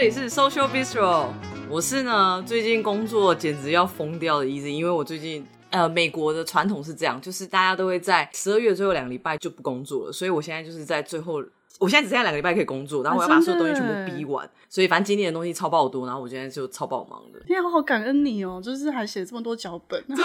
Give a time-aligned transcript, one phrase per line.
[0.00, 1.26] 这里是 Social Bistro，
[1.68, 11.42] 我是呢最近工作简直要疯掉的 Easy，因为我最近呃美国的传统是这样，就是大家都会在十二月最后两个礼拜就不工作了，所以我现在就是在最后。
[11.78, 17.38] 我现在只剩下两个礼拜可以工作，然后我要把所有东西全部逼完，所以反正今年的东西超爆多，然后我现在就超爆忙的。
[17.46, 20.24] 天啊，我好感恩你哦，就是还写这么多脚本，真的，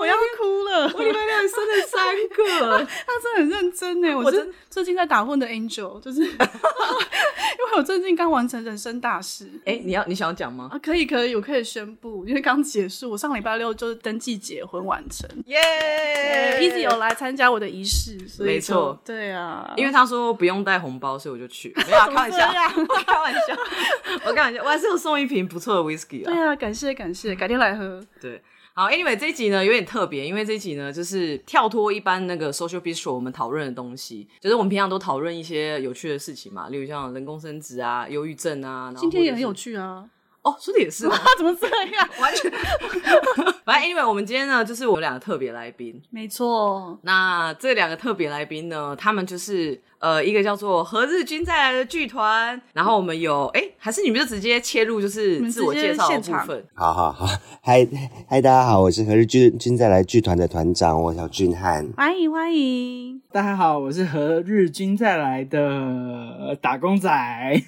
[0.00, 0.84] 我要哭了。
[0.94, 4.14] 我礼拜六生了三个， 他真的很认真呢。
[4.16, 9.46] 我真最近在打混的 Angel，就是 因为我最近刚完成人生大事。
[9.66, 10.70] 哎，你要你想要讲吗？
[10.72, 15.28] 啊，可以可以，我可以宣布，因为刚结束，我上礼拜六就是登记结婚完成。
[15.44, 15.58] 耶
[16.58, 20.93] ，Easy 有来参加我的仪式，没错，对啊，因为他说不用带红。
[20.98, 22.46] 包，所以我就去， 没有开玩笑，
[22.88, 23.40] 我开玩笑，
[24.26, 26.32] 我开玩笑，我还是有送一瓶不错的 whisky 啊。
[26.32, 28.00] 对啊，感谢感谢，改天来喝。
[28.20, 38.92] 对，好，Anyway，这一集呢有点特别，因为这一集呢就是跳脱一般那个 social bistro 我们讨论的东西，就是我们平常都讨论一些有趣的事情嘛，例如像人工生殖啊、忧郁症啊。
[38.96, 40.04] 今天也很有趣啊。
[40.42, 41.04] 哦，说的也是，
[41.38, 41.66] 怎么这
[41.96, 42.06] 样？
[42.20, 42.50] 完全，
[43.64, 46.98] 反正 Anyway，我们今天呢，就是我们两个特别来宾，没错。
[47.00, 49.80] 那这两个特别来宾呢，他们就是。
[50.04, 56.62] 呃，一个叫做何日君再来的剧团，然后我们有，哎，还是你们就直接切入，就是自我介绍的部分。
[56.74, 57.26] 好好好，
[57.62, 57.88] 嗨
[58.28, 61.88] 嗨，大家好，我是何日君君再来剧团的团长，我叫俊汉。
[61.96, 67.08] 欢迎欢迎，大家好，我是何日君再来的打工仔。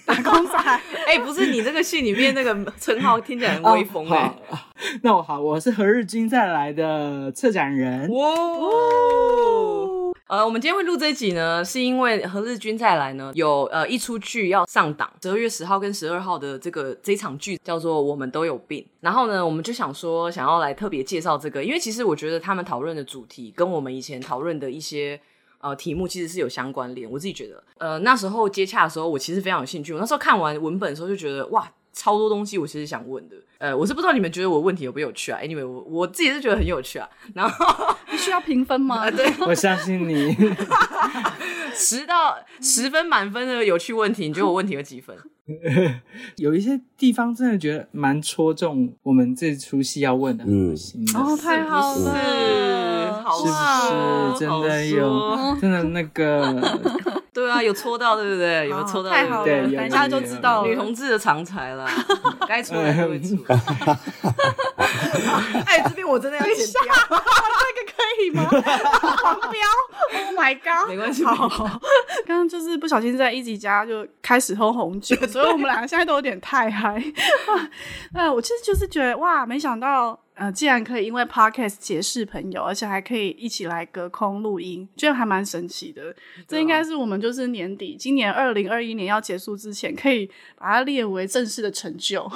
[0.05, 0.59] 打工仔，
[1.09, 4.59] 哎， 不是你这个戏里面那个称号听起来很威风哎、哦。
[5.01, 8.11] 那我好，我是何日君再来的策展人。
[8.11, 10.06] 哇哦。
[10.29, 25.21] 呃，我们今天会录这一集呢，是因为何日君再来呢，有呃一出剧要上档，十二月十号跟十二号的这个这一场剧叫做《我们都有病》，然后呢，我们就想说想要来特别介绍这个，因为其实我觉得他们讨论的主题跟我们以前讨论的一些
[25.61, 31.71] 呃题目其实是有相关联，我自己觉得，呃那时候接洽的时候，我其实非常有兴趣，我那时候看完文本的时候就觉得哇。
[31.97, 33.37] 超多东西，我其实想问的。
[33.59, 37.09] 呃，我是不知道你们觉得我问题有没有趣啊？Anyway，我我自己是觉得很有趣啊。
[37.33, 37.65] 然后
[38.13, 39.01] 你需要评分吗？
[39.01, 40.37] 呃、 对， 我相信你。
[41.75, 45.17] 十到十分满分的有趣问题，你觉得我问题有几分？
[46.37, 50.45] 有一些地方真的觉得蛮戳中我们这出戏要问的。
[50.47, 50.75] 嗯，
[51.15, 53.49] 哦，太好了，是不
[54.35, 55.57] 是真的有？
[55.61, 57.16] 真的那个。
[57.37, 58.67] 对啊，有戳到，对不对？
[58.71, 60.69] 有戳到，太好了，等一下就知道了。
[60.69, 61.87] 女同志的长才了，
[62.49, 63.37] 该出来就会出。
[65.67, 68.49] 哎，这边我真的要剪掉，这个可以吗？
[69.23, 69.61] 黄标
[70.15, 70.89] ，Oh my god！
[70.89, 71.47] 没关系，好。
[72.27, 77.03] 刚刚就是不小心在一级家就开始喝红酒，所以我们两个现在都有点太嗨。
[78.15, 80.19] 那我其实就是觉得哇，没想到。
[80.37, 86.15] 呃，既然可以因为 podcast 结识朋友，而且还可以一起来隔空录音，觉得还蛮神奇的。
[86.47, 92.31] 这应该是我们就是年底，今年二零二一年要结束之前，可以把它列为正式的成就。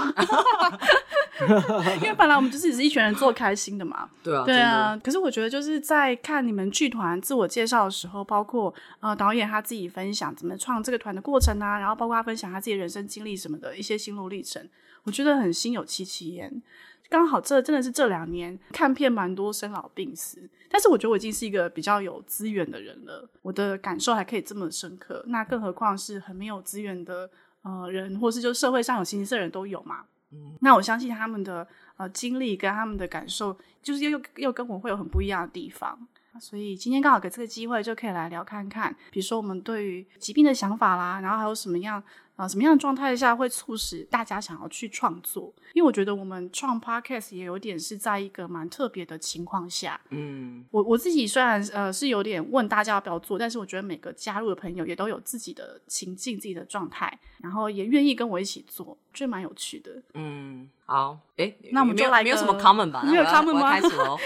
[1.97, 4.09] 因为本来我们就是只是一群人做开心的嘛。
[4.25, 4.99] 对啊，对啊。
[5.05, 14.67] 可是我觉得就是在看你们剧团自我介绍的时候，包括呃导演他自己分享怎么创这个团的过程啊，然后包括他分享他自己人生经历什么的一些心路历程，
[15.05, 16.63] 我觉得很心有戚戚焉。
[17.11, 27.29] 刚好这真的是这两年看片蛮多生老病死，但是我觉得我已经是一个比较有资源的人了，我的感受还可以这么深刻，那更何况是很没有资源的
[27.63, 30.05] 呃人，或是就社会上有形形色人都有嘛。
[30.33, 31.67] 嗯，那我相信他们的
[31.97, 35.99] 呃经历跟他们的感受，就是又又跟我会有很不一样的地方，
[36.39, 42.01] 所以今天刚好给这个机会就可以来聊看看，比如说我们对于疾病的想法啦，然后还有什么样。
[42.41, 45.53] 啊，什么样的状态下会促使大家想要去创作？
[45.75, 50.01] 因为我觉得我们创 podcast 也有点是在一个蛮特别的情况下。
[50.09, 60.03] 嗯，我我自己虽然呃是有点问大家要不要做，但是我觉得每个加入的朋友也都有自己的情境、自己的状态，然后也愿意跟我一起做，觉得蛮有趣的。
[60.15, 63.03] 嗯，好，哎，那我们就来没有什么 common 吧？
[63.05, 63.71] 没有 common 吗？
[63.71, 64.17] 开始喽，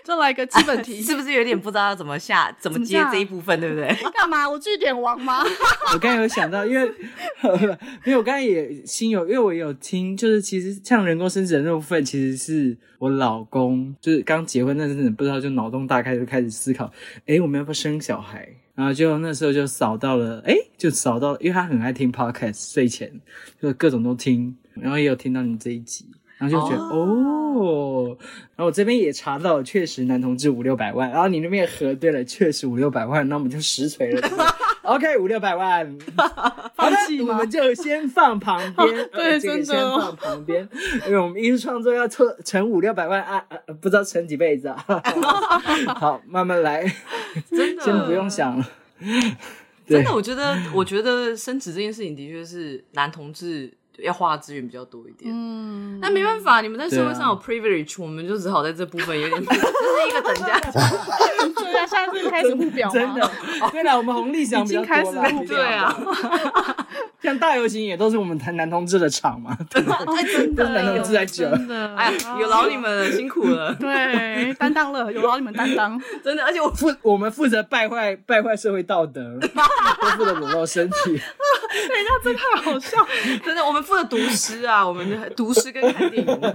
[0.04, 3.88] 就来个基本题， 是不是有点不知道要怎么下怎么接这一部分，对不对？
[4.14, 4.48] 干嘛？
[4.48, 5.42] 我句点王吗？
[5.92, 6.92] 我刚才有想到，因为。
[8.04, 16.92] 因为我刚才也心有，因为我有听，就是其实像人工生殖的那部分，其实是我老公，就是刚结婚那阵子，不知道就脑洞大开，就开始思考，
[17.26, 18.46] 哎，我们要不要生小孩？
[18.74, 23.10] 然后就那时候就扫到了，哎，就扫到了，因为他很爱听 podcast，睡前
[23.60, 26.06] 就各种都听，然后也有听到你这一集。
[26.40, 28.16] 然后就觉得哦，哦，
[28.56, 34.28] 然后我这边也查到了，确实男同志五六百万，然后你那边也核对了，确实五六百万，那我们就实锤了。
[34.82, 36.96] OK，五六百万， 好的，
[37.28, 40.66] 我们就先放旁边， 对，这个先放旁边，
[41.06, 43.44] 因为我们艺术创作要凑成五六百万啊，
[43.80, 44.84] 不知道成几辈子啊。
[45.96, 46.82] 好，慢慢来，
[47.50, 48.66] 真的，先不用想了。
[49.86, 53.70] 真的，我觉得，我觉得生殖这件事情的确是男同志。
[54.02, 55.30] 要花的资源比较多一点。
[55.32, 60.58] 嗯，那没办法，你们在社会上有 privilege，我们就只好在这部分有点， 这是一个等价。
[61.54, 62.88] 对啊，现在是开始互表？
[62.90, 63.30] 真的，
[63.70, 65.12] 对了，我们红利想已经开始
[65.46, 65.94] 对啊，
[67.22, 71.44] 像大游行也都是我们谈男同志的场嘛， 哎，真都是男同的，志在救。
[71.50, 76.00] 真的，哎呀，有劳你们了，辛苦了，对，担当了，有劳你们担当。
[76.24, 81.20] 真的，而且我负我们负责败坏败坏社会道德，都负责裸露身体。
[81.70, 83.06] 等一下，这太好笑。
[83.44, 86.54] 真的，我们负责读诗啊，我们读诗跟看电影啊，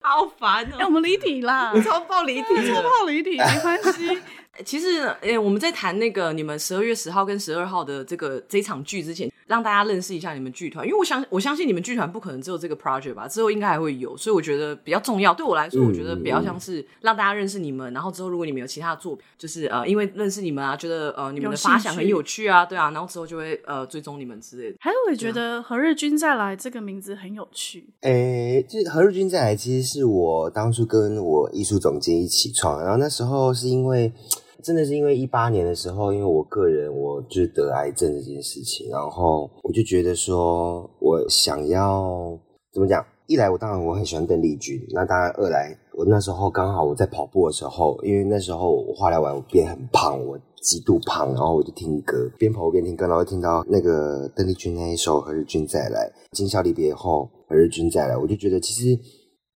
[0.00, 2.68] 好烦让，我哦，们离题啦，超爆离题。
[2.68, 4.20] 超爆离题，没关系。
[4.64, 15.34] 其实，诶，我们在谈那个你们十二月十号跟十二号的这个这一场剧之前，让大家认识一下你们剧团，因为我相我相信你们剧团不可能只有这个 project 吧，之后应该还会有，所以我觉得比较重要。
[15.34, 24.76] 对我来说，我觉得比较像是让大家认识你们，然后之后如果你们有其他的作品，就是呃，因为认识你们啊，觉得呃你们的发想很有趣啊，对啊，然后之后就会呃追踪你们之类的。
[24.80, 27.86] 还有，我也觉得“何日君再来”这个名字很有趣。
[28.00, 34.12] 诶，就是何日君再来，其实是我当初跟我艺术总监一起创，然后那时候是因为。
[34.62, 42.38] 真的是因为一八年的时候，因为我个人我就是得癌症这件事情，然后我就觉得说，我想要
[42.72, 43.04] 怎么讲？
[43.26, 58.98] 一来我当然我很喜欢邓丽君，那当然二来我那时候刚好我在跑步的时候，因为那时候我化疗完我变很胖，我极度胖，然后我就听歌，边跑步边听歌，然后听到那个邓丽君那一首《何日君再来》，今宵离别后，何日君再来，我就觉得其实。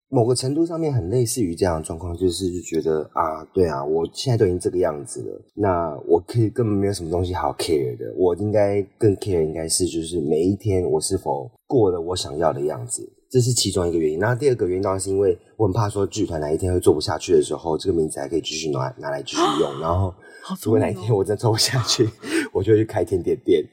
[0.10, 14.18] 某个程度上面很类似于这样的状况，就是就觉得啊，对啊，我现在都已经这个样子了，那我可以根本没有什么东西好 care 的，我应该更 care 应该是就是每一天我是否过了我想要的样子，这是其中一个原因。
[14.18, 20.14] 那第二个原因当然是因为我很怕说剧团哪一天会做不下去的时候，这个名字还可以继续拿拿来继续用，然后
[20.62, 22.10] 如果哪一天我真的做不下去，
[22.52, 23.64] 我就去开甜点店。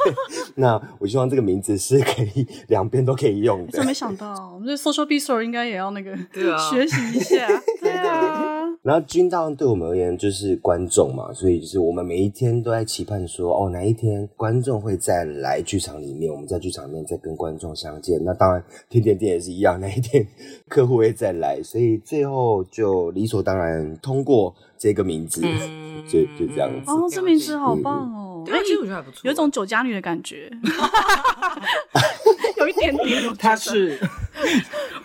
[0.56, 3.72] 那我希望这个名字是可以两边都可以用的。
[3.72, 7.46] 真没想到，我们这 Social Bistro 应该也要那个对啊学习一下。
[7.82, 18.22] 对啊，然后君当然对我们而言就是观众嘛，所以就是我们每一天都在期盼说，哦，哪一天观众会再来剧场里面，我们在剧场里面再跟观众相见。
[18.24, 20.26] 那当然，天天店也是一样，哪一天
[20.68, 26.90] 客户会再来，所以最后就理所当然通过这个名字，嗯 就就这样子。
[26.90, 28.42] 哦，这名字好棒哦！
[28.44, 30.50] 对啊，其实我觉得还不错，有一种酒家女的感觉，
[32.58, 33.22] 有一点点。
[33.38, 33.98] 她是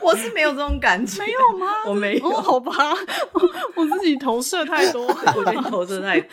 [0.02, 1.68] 我是没有这种感觉，没有吗？
[1.88, 2.72] 我没有，哦，好吧，
[3.76, 5.06] 我自己投射太多。
[5.36, 6.30] 我觉得投射太多。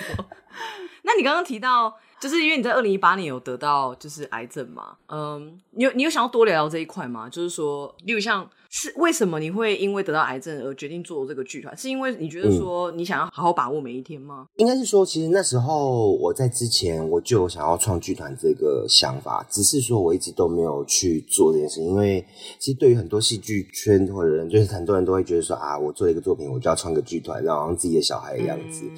[1.03, 4.97] 那你刚刚提到，就是因为你在二零一八年有得到就是癌症嘛？
[5.09, 7.29] 嗯，你有你有想要多聊聊这一块吗？
[7.29, 11.77] 就是说，例如像是为什么你会因为得到癌症而决定做这个剧团？
[11.77, 14.47] 是因为你觉得说你想要好好把握每一天吗？
[14.57, 21.87] 应该是说，其实那时候我在之前我就有想要创剧团这个想法，只是说我一直都没有去做这件事情。
[21.87, 22.27] 因为
[22.59, 28.85] 其实对于很多戏剧圈或者人，就是很多人都会觉得说啊，我做一个作品，我就要创个剧团，然后好像自己的小孩的样子。
[28.87, 28.97] 嗯、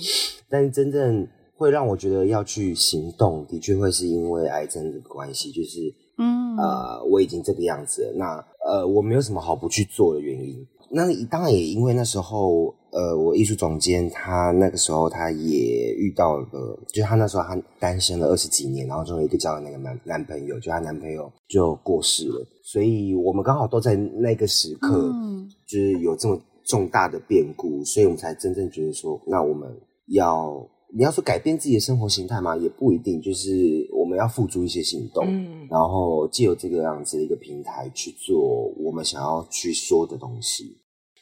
[0.49, 1.27] 但是真正
[1.59, 10.65] 会让我觉得要去行动，的确会是因为癌症的关系，就是嗯呃，我已经这个样子了，那呃，我没有什么好不去做的原因。
[10.91, 29.69] 那当然也因为那时候，呃，我艺术总监他那个时候他也遇到了，就他那时候他单身了二十几年，然后终于一个交了那个男男朋友，就他男朋友就过世了，所以我们刚好都在那个时刻，嗯就是有这么重大的变故，所以我们才真正觉得说，那我们
[30.07, 30.65] 要。
[30.95, 32.57] 你要说改变自己的生活形态吗？
[32.57, 40.79] 也不一定，就是我们要付诸一些行动，嗯，然后借由这个样子的一个平台去做我们想要去说的东西。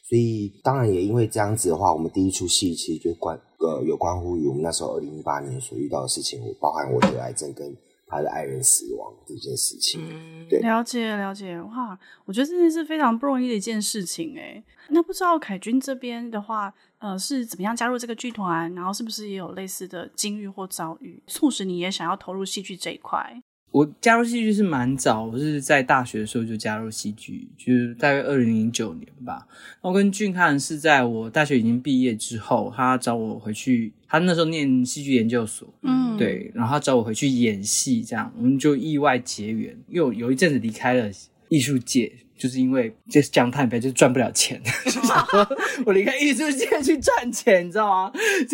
[0.08, 10.00] 所以当然也因为这样子的话，我们第一出戏其实就关呃有关乎于我们那时候二零一八年所遇到的事情，包含我得癌症跟他的爱人死亡这件事情。
[10.08, 14.62] 嗯、对，了解了解，哇，我觉得这件事非常不容易的一件事情诶。
[14.90, 18.74] 那不知道凯君这边的话，呃，是怎么样加入这个剧团？
[18.74, 23.42] 然后是不是也有类似的经历或遭遇，促使你也想要投入戏剧这一块？
[23.72, 29.46] 我加入戏剧是蛮早，我是在大学的时候就加入戏剧，就是大概二零零九年吧。
[29.82, 41.10] 我跟俊翰是在我大学已经毕业之后，他找我回去，他那时候念戏剧研究所，嗯，对，然后他找我回去演戏，这样我们就意外结缘，又有一阵子离开了
[41.50, 42.10] 艺术界。
[42.36, 45.46] 就是因为就是讲坦白，就是赚不了钱， 就想说
[45.84, 48.12] 我离开艺术界去赚钱，你知道吗？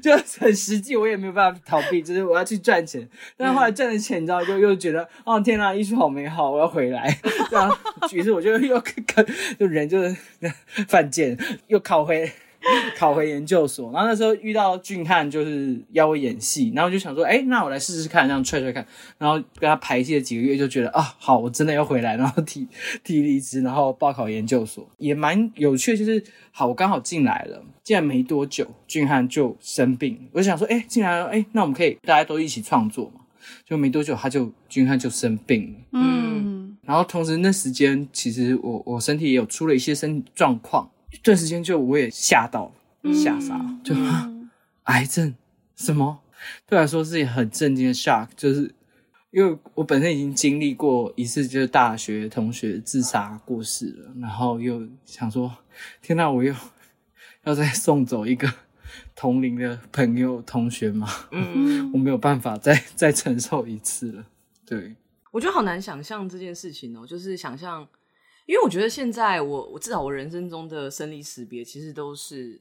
[0.00, 3.06] 就就很实际，我也没有办法逃避，就是我要去赚钱。
[3.36, 7.18] 但是后来赚了钱，你知道，就又觉得哦天呐，艺术好美好，我要回来。
[7.50, 7.78] 这样，
[8.12, 9.26] 于是我就又跟
[9.58, 10.16] 就人就是
[10.88, 11.36] 犯贱，
[11.68, 12.30] 又考回
[12.96, 13.92] 考回研究所。
[13.92, 18.86] 然后那时候遇到俊汉，就是要我演戏，然后我就想说，哎，那我来试试看，这样踹踹看。
[19.18, 22.66] 然后跟他排戏了几个月，就觉得啊，好，我真的要回来，然后提
[23.04, 25.98] 提离职，然后报考研究所，也蛮有趣的。
[25.98, 30.28] 就是好，我刚好进来了，进来没多久，俊汉就生病。
[30.32, 33.20] 我就想说，哎，进来了，哎，那我们可以大家都一起创作嘛。
[33.64, 35.78] 就没多久，他就俊汉就生病了。
[35.92, 42.72] 嗯，然后同时那时间，其实我我身体也有出了一些身体状况，一段时间就我也吓到
[43.24, 44.50] 吓傻了，就、嗯、
[44.84, 45.34] 癌症
[45.74, 46.20] 什么？
[46.66, 48.72] 对我来说是很震惊的 shock，就是
[49.30, 55.52] 因为我本身已经经历过一次，就是大学同学自杀过世了，然后又想说，
[56.02, 56.54] 天哪，我又
[57.44, 58.52] 要再送走一个。
[59.14, 64.24] 同龄的朋友、同学嘛，嗯， 我没有办法再再承受一次了。
[64.64, 64.94] 对，
[65.32, 67.86] 我觉得好难想象这件事情哦，就是想象，
[68.46, 72.60] 因为我觉得现在我我至少我人生中的生离死别，其实都是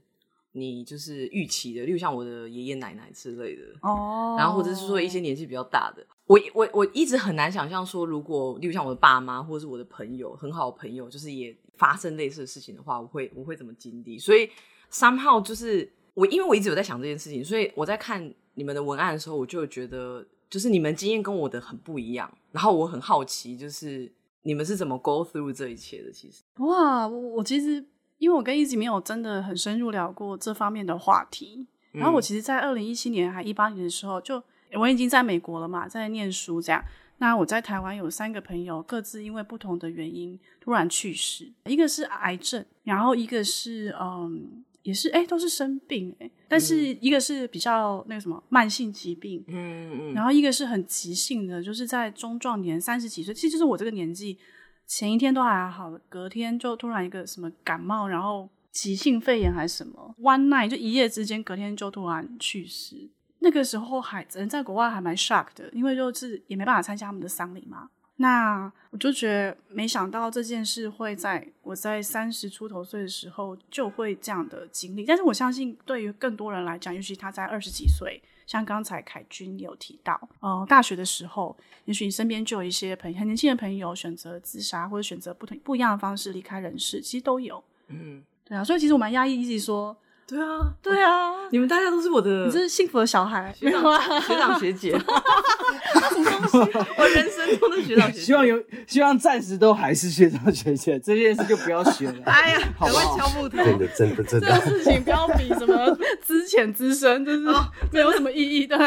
[0.52, 14.20] 你就是预期的，例如像我的爷爷奶奶之类的哦，然后或者是说一些年纪比较大的，我我我一直很难想象说，如果例如像我的爸妈或者是我的朋友，很好的朋友，就是也发生类似的事情的话，我会我会怎么经历？
[14.20, 14.50] 所以
[14.92, 15.92] somehow 就是。
[16.16, 24.10] 我因为我一直有在想这件事情，所以我在看你们的文案的时候，我就觉得就是你们经验跟我的很不一样，然后我很好奇，就是
[24.46, 26.12] 你们是怎么 go through 这一切的？
[26.12, 27.84] 其实哇，我我其实
[28.20, 34.42] 因为我跟一直没有真的很深入聊过这方面的话题，然后我其实，在二零一七年还一八年的时候，就
[34.74, 36.84] 我已经在美国了嘛，在念书这样。
[37.18, 44.64] 那我在台湾有三个朋友，各自因为不同的原因突然去世，一个是癌症，然后一个是嗯。
[44.86, 54.38] 也是哎，都是生病哎，但是一个是比较那个什么慢性疾病，嗯嗯，然后一个是很急性的，就是在中壮年三十几岁，其实就是我这个年纪，
[54.86, 63.10] 前一天都还好，隔天就突然一个什么感冒，然后急性肺炎还是什么，one night 就一夜之间，隔天就突然去世。
[63.40, 67.90] 那个时候还人在国外还蛮 shock 的，因为就是也没办法参加他们的丧礼嘛。
[68.18, 89.96] 那我就觉得没想到这件事会在我在三十出头岁的时候就会这样的经历，但是我相信对于更多人来讲，尤其他在二十几岁，像刚才凯君有提到，呃，大学的时候，也许你身边就有一些朋友很年轻的朋友选择自杀或者选择不同不一样的方式离开人世，其实都有，嗯，对啊，所以其实我蛮压抑，一直说。
[90.28, 93.82] 对啊，对啊，你们大家都是我的，你这是幸福的小孩，学长
[94.22, 96.80] 学长学姐， 什么东西？
[96.98, 102.16] 我人生中的学长学姐， 希望有，希望暂时都还是学长学姐，这件事就不要学了。
[102.26, 107.46] 哎呀，赶快敲木头，真的真的真的，这个事情不要比什么资浅资深，就是
[107.92, 108.66] 没有什么意义。
[108.66, 108.78] 对，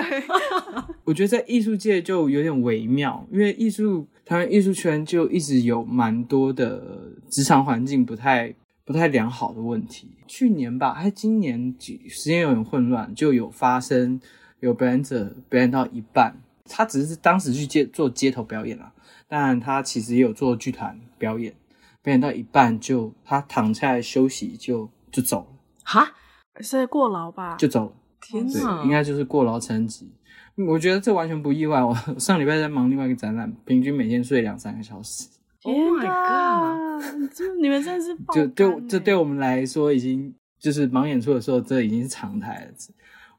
[1.04, 6.83] 我觉得在艺术界就有点微妙，因为艺术台湾艺术圈就一直有蛮多的
[7.30, 8.52] 职场环境不太。
[8.88, 10.09] 不太良好的问题。
[10.26, 14.18] 去年吧，还今年几时间有点混乱，就有发生
[14.61, 18.90] 有表演者表演到一半，他只是当时去街做街头表演啦，
[19.28, 21.54] 但他其实也有做剧团表演，
[22.02, 25.47] 表演到一半就他躺下来休息就就走了。
[25.85, 26.14] 哈，
[26.62, 27.57] 是过劳吧？
[27.57, 27.92] 就走了。
[28.23, 30.11] 天哪，应该就是过劳成疾。
[30.66, 31.85] 我觉得这完全不意外。
[31.85, 35.28] 我上礼拜在忙另外一个展览，平均每天睡两三个小时。
[35.68, 37.30] Oh my god！
[37.34, 42.72] 就你们真的是就对，这对我们来说已经就是忙演出的时候，这已经是常态了。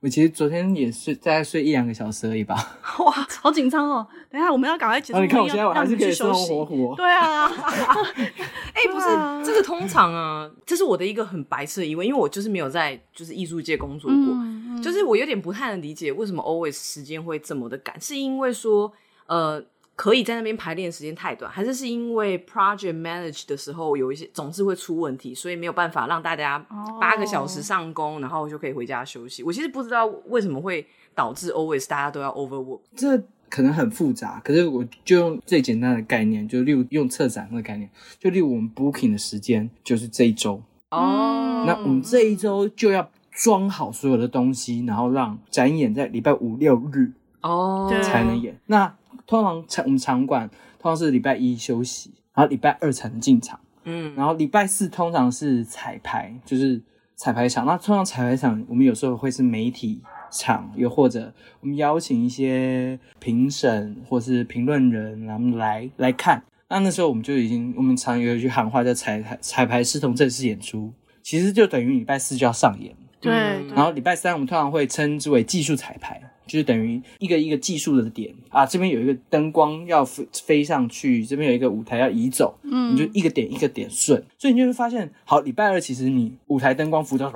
[0.02, 2.56] 我其实昨天也睡，大概睡一两个小时而已吧。
[3.04, 4.08] 哇，好紧张哦！
[4.30, 5.20] 等一下我们要赶快结束。
[5.20, 6.96] 你看我现在我还是可以生龙活虎。
[6.96, 7.50] 对啊。
[8.74, 9.08] 哎，不是
[9.44, 18.94] 这个通常啊，这是我的一个很白痴的疑问，因为我就是没有在就是艺术界工作过，就是我有点不太能理解为什么 always 时间会这么的赶，是因为说
[19.26, 19.62] 呃。
[20.00, 26.58] 可以在那边排练时间太短，还是是因为 project manage 的时候有一些总是会出问题，所以没有办法让大家
[27.02, 28.24] 八个小时上工，oh.
[28.24, 29.44] 然后就可以回家休息。
[29.44, 34.40] 我其实不知道为什么会导致 always 大家都要 overwork，这可能很复杂。
[34.42, 41.68] 可是我就用最简单的概念，就例如用策展的概念，就例如我们 booking 的时间就是这一周哦，oh.
[41.68, 48.54] 那我们这一周就要装好所有的东西，然后让展演在礼拜五六日哦才能演。
[48.54, 48.62] Oh.
[48.68, 48.96] 那
[49.30, 53.60] 通常场我们场馆通常是礼拜一休息，然后礼拜二才能进场。
[53.84, 56.82] 嗯，然后礼拜四通常是彩排，就是
[57.16, 57.64] 彩排场。
[57.68, 61.32] 那通常彩排场我们有时候会是媒体场，又或者
[61.62, 66.44] 我们邀请一些评审或是评论人，然后来来看。
[66.68, 72.96] 那那时候我们就已经，我们常有一句喊话叫彩排，彩排视同正式演出，其实就等于礼拜四就要上演。
[73.22, 73.32] 对。
[73.68, 76.20] 然后礼拜三我们通常会称之为技术彩排。
[76.50, 78.34] 就是等于一个一个技术的点。
[78.50, 87.32] 啊，这边有一个灯光要飞飞上去，这边有一个舞台要移走，嗯，你就一个点一个点顺，所以你就会发现，好，礼拜二其实你舞台灯光、服装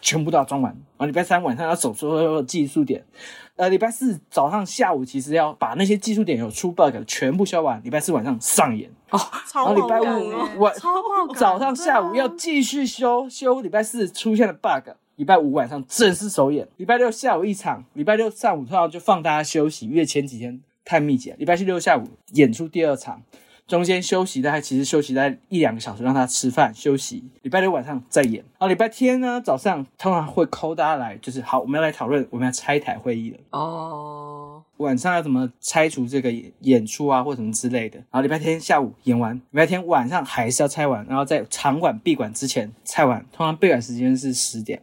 [0.00, 3.04] 全部都要装完，然后礼拜三晚上要走所有技术点。
[3.56, 8.90] 呃，礼拜四早上、下午其实要把那些技术点有出 bug 的全部修完，礼拜四晚上上演。
[9.10, 9.20] 哦。
[9.54, 10.74] 然后礼拜五晚
[11.36, 21.36] 早上、下午要继续修修礼拜四出现的 bug，礼拜五晚上正式首演，礼拜六下午一场，礼拜六上午通常就放大家休息，因为前几天太密集了。
[21.38, 22.02] 礼拜六下午
[22.32, 23.22] 演出第二场。
[23.66, 27.24] 中间休息大概其实休息在一两个小时，让他吃饭休息。
[27.40, 33.38] 礼拜六晚上再演，然后礼拜天呢早上通常会 call 大家来，就是好，我们要来讨论我们要拆台会议了。
[33.52, 36.30] 哦，晚上要怎么拆除这个
[36.60, 37.96] 演出啊，或什么之类的。
[37.96, 43.24] 然后礼拜天下午演完，礼拜天晚上还是要拆完，然后在场馆闭馆之前拆完。
[43.32, 44.78] 通常闭馆时间是十点。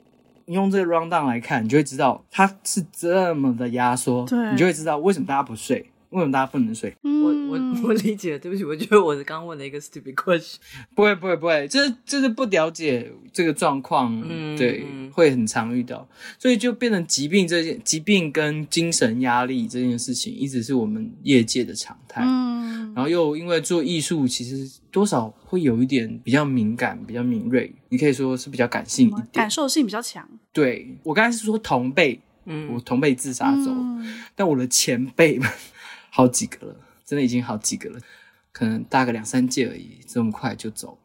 [0.45, 5.90] 你用这个 rundown 来看，你就会知道它是这么的压缩，对，你就会知道为什么大家不睡。
[6.11, 6.95] 为什么大家不能睡？
[7.03, 7.09] 我
[7.49, 10.55] 我我理解，对不起，我觉得我是刚问了一个 stupid question。
[10.93, 22.21] 不会不会不会，就是就是不了解这个状况，嗯，对，会很常遇到，所以就变成疾病这件疾病跟精神压力这件事情，一直是我们业界的常态。
[22.25, 30.27] 嗯，然后又因为做艺术，其实多少会有一点比较敏感，比较敏锐，你可以说是比较感性一点，感受性比较强。
[30.51, 35.49] 对，我刚才是说同辈，嗯，我同辈自杀走，嗯，但我的前辈们。
[36.13, 36.75] 好几个了，
[37.05, 37.99] 真的已经好几个了，
[38.51, 40.97] 可能大个两三届而已，这么快就走。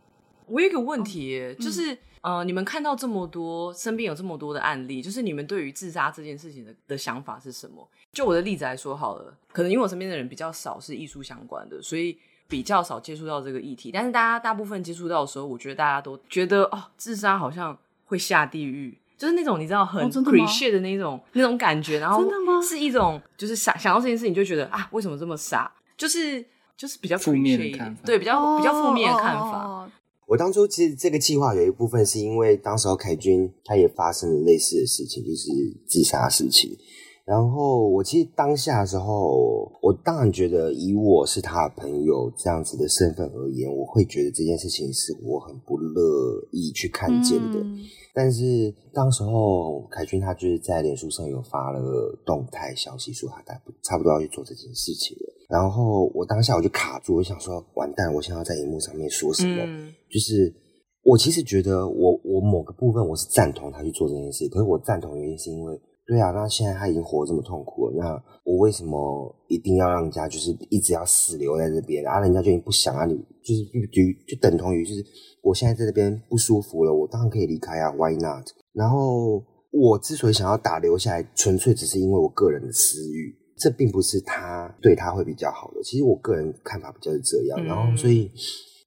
[0.47, 7.89] 我有一个问题，哦、就是、嗯、呃，你们看到这么多身边有这么多的案例，就是你们对于自杀这件事情的的想法是什么？
[8.13, 13.93] 就我的例子来说好了，可能因为我身边的人比较少是艺术相关的，所以比较少接触到这个议题。
[13.93, 18.99] 但是大家大部分接触到的时候，我觉得大家都觉得哦，自杀好像会下地狱。
[19.17, 22.23] 就是那种你知道很 cliche 的那种、哦、那种感觉，然后
[22.63, 25.73] 是一种就是想想到这件事情就觉得啊，为什么这么傻？
[25.97, 26.45] 就是
[26.77, 29.91] 就是比较负面的看法，对，比较比较负面的看法。
[30.27, 35.51] 我当初其实这个计划有一部分是因为当时候凯军他也发生了类似的事情，就是
[35.87, 36.77] 自杀事情。
[37.25, 47.59] 然后我其实当下的时候，我当然觉得以我是他的朋友这样子的身份而言，我会觉得这件事情是我很不乐意去看见的。
[47.59, 47.81] 嗯、
[48.17, 55.35] 但是当时候凯君他就是在脸书上有发了动态消息，说他差不差不多要去做这件事情了。
[55.51, 59.63] 然后我当下我就卡住，我想说完蛋，我现在要在荧幕上面说什么？
[59.67, 60.51] 嗯、就是
[61.03, 65.79] 我其实觉得我我某个部分我是赞同他去做这件事，可是我赞同的原因是因为。
[66.07, 72.21] 对啊，那现在他已经活这么痛苦了，那我为什么一定要让人家就是一直要死留在这边啊？
[72.21, 75.05] 人家就已经不想啊，你就是就就等同于就是
[75.43, 78.47] 我现在在这边不舒服了，我当然可以离开啊，Why not？
[78.73, 79.43] 然后
[79.73, 85.83] 我之所以想要打留下来，纯粹只是因为我个人的私欲，这并不是他对他会比较好的。
[85.83, 88.31] 其实我个人看法比较是这样，然后所以。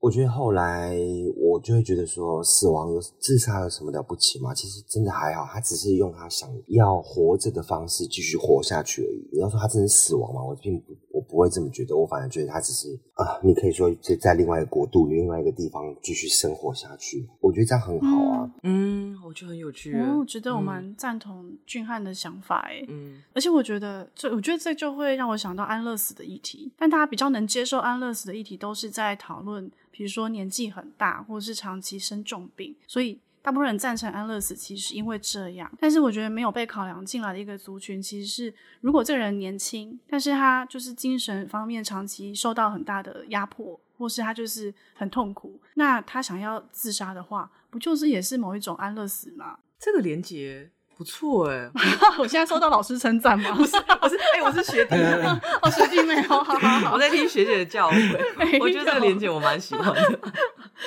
[0.01, 0.95] 我觉得后来
[1.35, 4.53] 我就会觉得说，死亡有自杀有什么了不起吗？
[4.53, 9.29] 其实真的还好，他只是用他想要活着的方式继续活下去而已。
[9.31, 10.43] 你要说他真的死亡吗？
[10.43, 11.95] 我并不，我不会这么觉得。
[11.95, 17.25] 我反而觉得他只是啊，你可以说在在另外一个国度、另外一个地方继续生活下去。
[17.39, 18.51] 我觉得这样很好啊。
[18.63, 19.95] 嗯，我觉得很有趣。
[20.19, 22.83] 我觉得我蛮赞同俊翰的想法诶。
[22.89, 26.71] 嗯，而且我觉得这，我觉得这就会让我想到安乐死的议题。
[26.77, 29.71] 但大家比较能接受安乐死的议题，都是在讨论。
[29.91, 35.71] 比如说年纪很大，或者是长期生重病，所以大部分人赞成安乐死，其实是因为这样。
[35.79, 49.59] 但是我觉得没有被考量进来的一个族群，其实是如果这个人年轻，但是他就是精神方面长期受到很大的压迫，或是他就是很痛苦，那他想要自杀的话，不就是也是某一种安乐死吗？
[49.79, 50.71] 这个连结。
[50.97, 51.71] 不错哎、欸，
[52.19, 53.51] 我现在收到老师称赞吗？
[53.55, 55.23] 不是，我是哎、欸，我是学弟妹
[55.63, 60.19] 哦，学弟妹，好好好，我在听学姐的教诲，我觉得这个连结我蛮喜欢的，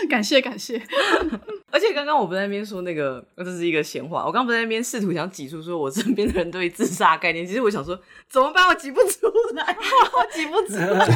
[0.09, 0.81] 感谢感谢。
[1.71, 4.27] 而且刚刚我不在那边说那个，这是一个闲话。
[4.27, 8.69] 我刚刚不在那边试图想挤出说我身边的人对自杀概念，其实我想说怎么办？
[8.69, 9.65] 我挤不出来，
[10.13, 11.07] 我挤不出来。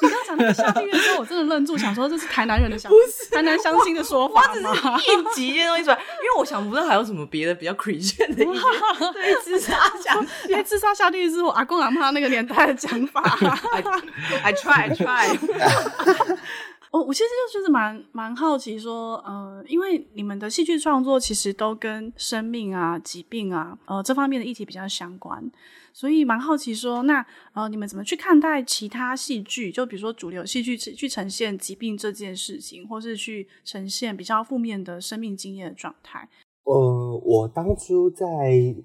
[0.00, 2.90] 你刚讲那个下地狱的时候，我真的愣住，想说这是台南人的想，
[3.30, 4.70] 台南乡亲的说法吗？
[4.70, 8.62] 我只是硬挤一些东西出来，因为我想不到还有什么别的比较 cliche 的一些
[9.12, 13.20] 对自杀想，因为，自杀下地狱是我阿公阿妈那个年代的讲法。
[14.42, 16.38] I try, I try.
[16.90, 25.48] 我我其实就就是蛮蛮好奇说，呃，因为你们的戏剧创作其实都跟生命啊、疾病啊，呃，这方面的议题比较相关，
[25.92, 29.70] 所以蛮好奇说，那呃，你们怎么去看待其他戏剧？
[29.70, 36.28] 就比如说主流戏剧去呈现疾病这件事情，或是去呈现比较负面的生命经验的状态？
[36.62, 38.26] 呃，我当初在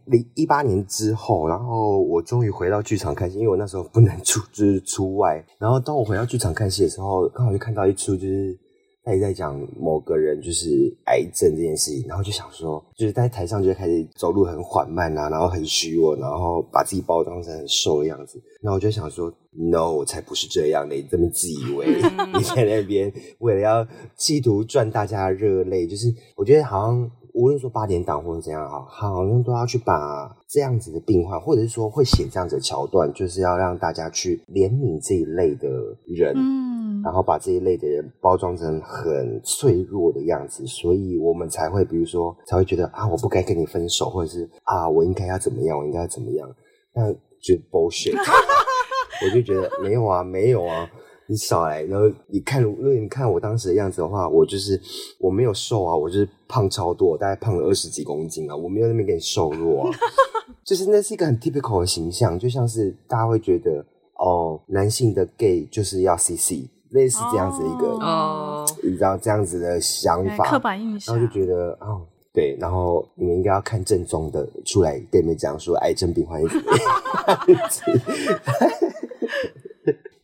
[0.05, 5.45] 零一八年之后，然后我终于回到剧场看戏，因为我那时候不能出，就是出外。
[5.59, 8.57] 然后当我回到剧场看戏的时候，刚好就看到一出，就是
[9.03, 10.67] 他也在讲某个人就是
[11.05, 18.41] 癌症这件事情，然后就想说，就是在台上就开始走路很缓慢啊，然后很虚弱，然后把自己包装成很瘦的样子。
[18.63, 21.85] 然后我就想说，No，我才不是这样的，你这么自以为
[22.33, 27.11] 你在那边为了要企图赚大家的热泪，就是我觉得好像。
[27.35, 35.67] 无论说八点档或者怎样哈，好像都要去把这样子的病患，或者是说会写这样子的桥段，就是要让大家去怜悯这一类的
[36.07, 46.49] 人，嗯，然后把这一类的人包装成很脆弱的样子，所以我们才会，比如说才会觉得啊，我不该跟你分手，或者是啊，我应该要怎么样，我应该要怎么样，
[46.93, 48.15] 那就 bullshit，
[49.27, 50.89] 我就觉得没有啊，没有啊。
[51.27, 54.79] 你少来，然后你看，如果你看我当时的样子的话，我就是
[55.17, 59.91] 我没有瘦啊，我就是胖超多，大概胖了二十几公斤啊，我没有那边给你瘦弱啊，
[60.63, 63.83] 就是那是一个很 typical 的形象，就像是大家会觉得
[64.19, 76.61] 哦，男性的 gay 就是要 cc，类似这样子一个哦，你知道这样子的想法，刻板印象，然后就觉得哦，对，然后你们应该要看正宗的出来跟你们讲说癌症病患一直。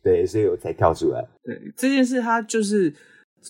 [0.02, 1.24] 对，所以我才跳出来。
[1.44, 2.92] 对这件事，它就是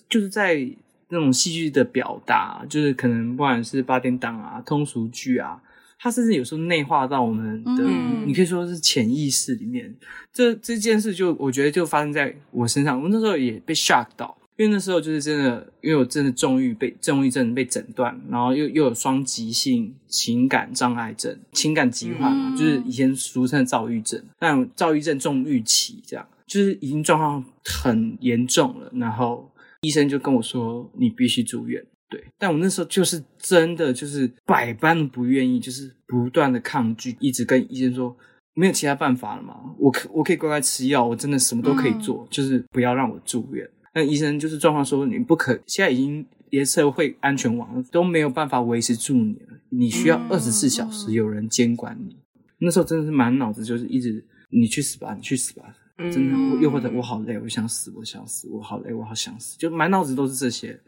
[0.09, 0.69] 就是在
[1.09, 5.63] 那种戏剧的表达，就是可能不管是八点档啊、通俗剧啊，
[5.99, 9.95] 它甚至有时候内化到我们的，嗯、你可以说是潜意识里面。
[10.33, 26.27] 这这件事，就我觉得就发生在我身上，我那时候也被 shock 到，因为那时候就是真的，因为我真的重郁被重郁症被诊断，然后又又有双极性情感障碍症、情感疾患嘛，嗯、就是以前俗称的躁郁症，但躁郁症重郁期这样。
[26.53, 31.83] 就是已经状况很严重了，然后医生就跟我说，你必须住院。
[32.11, 38.15] 对，但我那时候就是真的就是百般不愿意，就是不断的抗拒，一直跟医生说
[38.53, 43.67] 没有其他办法了嘛，我可我可以乖乖吃药，我真的什么都可以做，嗯、就是不要让我住院。
[43.95, 52.13] 那医生就是状况说，你不可，现在已经连社会安全网都没有办法维持住你了，你需要二十四小时有人监管你。
[52.13, 52.19] 嗯、
[52.59, 55.75] 那时候真的是满脑子就是一直你去死吧，你去死吧。
[56.11, 60.81] 真的，又或者我好累，我想死，我想死，我好累，我好想死，就满脑子都是这些，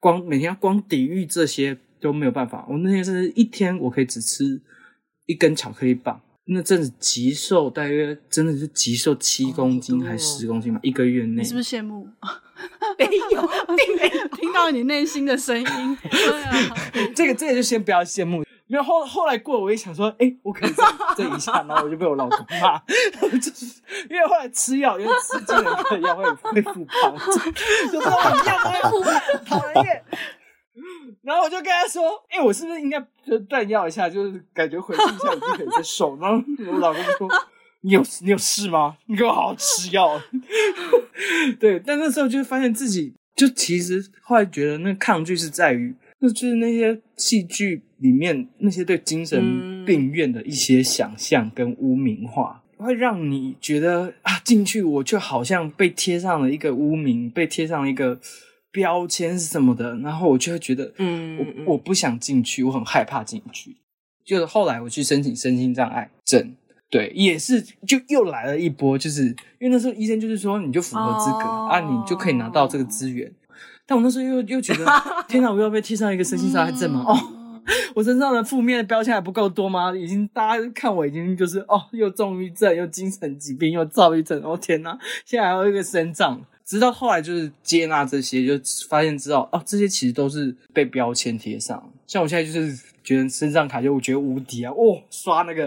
[0.00, 2.66] 光每天要光抵御这些都没有办法。
[2.68, 4.60] 我那天是一天，我可以只吃
[5.26, 10.80] 一根巧克力棒，那阵子极瘦，大约真的是极瘦七公斤还是十公斤嘛？
[10.82, 12.08] 一个月内，你是不是羡慕？
[12.98, 13.42] 没有，
[13.76, 15.64] 并没有 听到你内心的声音。
[16.10, 16.52] 对啊，
[17.14, 18.42] 这个这个就先不要羡慕。
[18.70, 20.82] 没有后后来过，我也想说，哎，我可以这
[21.16, 22.78] 这一下，然后我就被我老公骂，
[23.38, 27.16] 就是因为后来吃药，因为吃进了一个药会会复胖，
[27.92, 30.02] 就是我药会复胖，讨人厌。
[31.22, 36.16] 然后我就跟他说，哎，我是不是应该就断药一下，就是感觉回去一下我就可以再瘦？
[36.20, 36.42] 然后
[36.72, 37.28] 我老公就说，
[37.82, 38.96] 你有你有事吗？
[39.06, 40.20] 你给我好好吃药。
[41.60, 45.94] 对，但那时候就发现自己，就其实后来觉得那抗拒是在于。
[46.20, 58.18] 那就是那些戏剧里面那些对精神病院的一些想象跟污名化，嗯、会让你觉得啊，进去我就好像被贴上了一个污名，被贴上了一个
[58.70, 63.76] 标签是什么的，然后我就会觉得，嗯，我我不想进去，我很害怕进去。
[64.24, 66.54] 就是后来我去申请身心障碍证，
[66.90, 69.26] 对，也是就又来了一波，就是
[69.58, 73.32] 因为那时候医生就是说你就符合资格、哦、啊，你就可以拿到这个资源。
[73.86, 74.84] 但我那时候又又觉得，
[75.26, 75.50] 天哪！
[75.50, 77.04] 我又要被贴上一个身心障碍证吗？
[77.08, 77.16] 哦，
[77.98, 79.92] 我身上的负面的标签还不够多吗？
[79.92, 84.40] 已经大家看我已经就是哦，又重郁症，又精神疾病，又躁郁症。
[84.44, 84.96] 哦天哪！
[85.24, 86.40] 现在还有一个身障。
[86.64, 91.90] 直到后来就是接纳这些，就发现知道哦，这些其实都是被标签贴上。
[92.06, 94.70] 像我现在就是觉得身障卡就我觉得无敌啊！
[94.70, 95.64] 哦，刷那个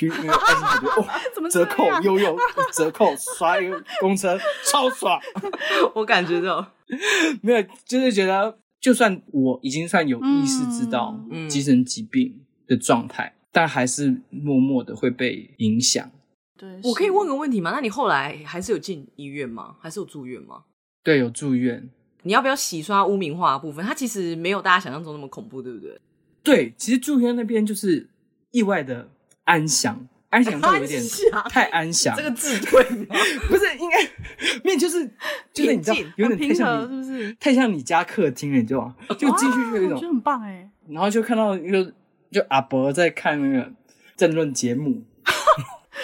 [0.00, 2.34] 那个爱心笔哦， 怎么折扣悠悠
[2.72, 5.20] 折扣，刷一个公车超爽。
[5.94, 6.66] 我感觉到。
[7.42, 8.56] 没有，就是觉得，
[8.86, 11.18] 就算我已经算有意识知道
[11.48, 16.08] 精神疾病的状态，嗯、但还是默默的会被影响。
[16.56, 17.72] 对，我可以问个问题吗？
[17.72, 19.74] 那你后来还是有进医院吗？
[19.80, 20.62] 还是有住院吗？
[21.02, 21.90] 对，有住院。
[22.22, 23.84] 你要不要洗刷污名化的部分？
[23.84, 26.00] 它其实没有大家想象中那么恐怖，对不对？
[26.44, 28.08] 对，其实住院那边就是
[28.52, 29.10] 意外的
[29.42, 30.06] 安详。
[30.36, 31.02] 安详都有点
[31.48, 33.16] 太安详，这个字对吗？
[33.48, 33.98] 不是，应该
[34.62, 35.02] 面就是
[35.52, 37.36] 就是你知道，有点太像你，是不是？
[37.40, 38.94] 太像你家客厅了，你知道吗？
[39.18, 40.68] 就进去就有一种，就很棒哎。
[40.88, 41.90] 然后就看到一个
[42.30, 43.72] 就阿伯在看那个
[44.14, 45.02] 政论节目，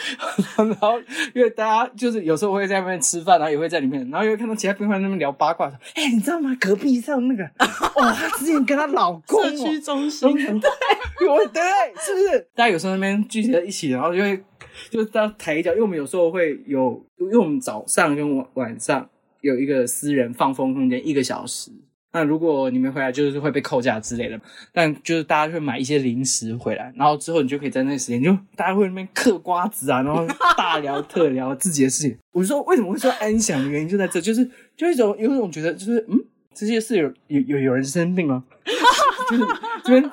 [0.57, 0.99] 然后
[1.35, 6.57] 因为大家就是有时候会在外面吃饭，然后也会在里面，然后又会看到其他宾馆那边聊八卦，说：“哎、欸，你知道吗？
[6.61, 7.43] 隔壁上那个，
[7.97, 11.63] 哇，她之前跟她老公、哦、社区中心，对，对，对，
[11.99, 12.41] 是不是？
[12.55, 14.43] 大家有时候那边聚集在一起，然后就会
[14.91, 19.09] 就当抬脚，因为我们有时候会有，因为我们早上跟晚晚上
[19.41, 21.71] 有一个私人放风空间，一个小时。”
[22.15, 24.39] 那如果你没回来，就是会被扣价之类的。
[24.71, 32.15] 但就是大家会买一些零食回来，然后之后你就可以在那个时间，就大家会那边嗑瓜子啊，然后大聊特聊自己的事情。
[32.33, 34.47] 我就说为什么会说安详的原因就在这，就是
[34.77, 36.19] 就一种有一种觉得就是嗯，
[36.55, 38.45] 这些事有有有有人生病吗？
[39.31, 39.47] 就是
[39.83, 40.11] 这边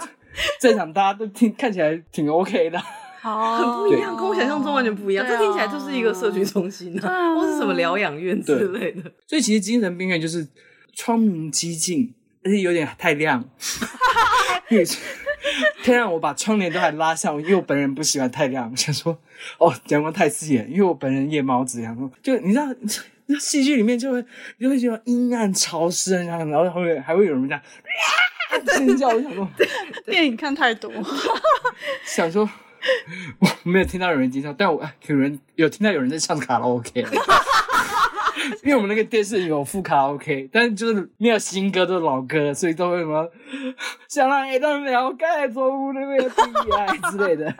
[0.61, 2.79] 在场大家都听看起来挺 OK 的，
[3.19, 5.27] 好，很不一样，跟我想象中完全不一样。
[5.27, 9.01] 这听起来就是一个社区中心啊，或是什么疗养院之类的。
[9.27, 10.47] 所以其实精神病院就是。
[10.93, 13.49] 窗明几净，而且有点太亮。
[15.81, 18.69] 天让我把窗帘都还拉上，因为我本人不喜欢太亮。
[18.69, 19.17] 我想说，
[19.57, 22.67] 哦，阳光太刺眼，因为我本人夜猫子，想说，就你知道，
[23.39, 24.23] 戏剧里面就会
[24.59, 27.61] 就会觉得阴暗潮湿，然后然后后面还会有人这样
[28.77, 29.07] 尖叫。
[29.07, 29.47] 我想说，
[30.05, 30.91] 电影看太多，
[32.05, 32.47] 想说
[33.39, 37.05] 我没有听到有人尖叫，但我有人有听到有人在唱卡拉 OK。
[38.63, 43.29] 因为我们那个电视有副卡拉 OK，但是就是没有新歌，都是老歌，所以都会什么
[44.07, 46.43] 想让一段了解错误的那个悲
[46.77, 47.53] 哀之类的，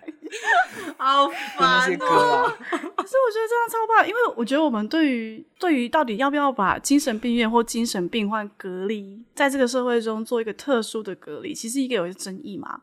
[0.98, 2.54] 好烦哦。
[2.60, 12.82] 可是我觉得这样超棒，因为我觉得我们对于对于到底要不要把精神病院或精神病患隔离，在这个社会中做一个特殊的隔离，其实一个有一个争议嘛。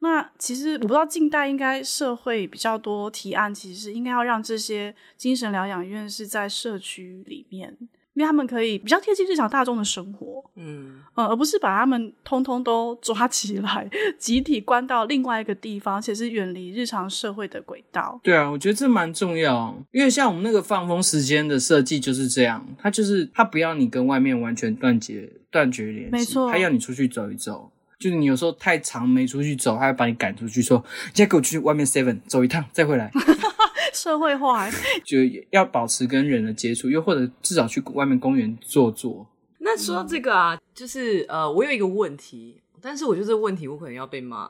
[0.00, 7.76] 那其实我不知道近代应该社会比较多提案，其实是应该要让这些精神疗养院是在社区里面，
[8.12, 18.20] 因为他们可以比较贴近日常大众的生活，嗯嗯，而不是把他们通通都抓起来， 集体关到另外一个地方，而且是远离日常社会的轨道。
[18.22, 27.72] 对啊，我觉得这蛮重要，因为像我们那个放风时间的设计就是这样，它就是它不要你跟外面完全断绝断绝联系，没错，它要你出去走一走。
[27.98, 30.76] 就是你有时候太长没出去走，他会把你赶出去，说
[31.08, 33.10] ：“你现在给我去外面 seven 走一趟，再回来。
[33.94, 34.68] ”社会化，
[35.02, 35.18] 就
[35.50, 39.26] 要保持跟人的接触，又或者至少去外面公园坐坐。
[39.60, 44.46] 那说到这个啊，就是呃，我有一个问题，但是我觉得这个问题我可能要被骂，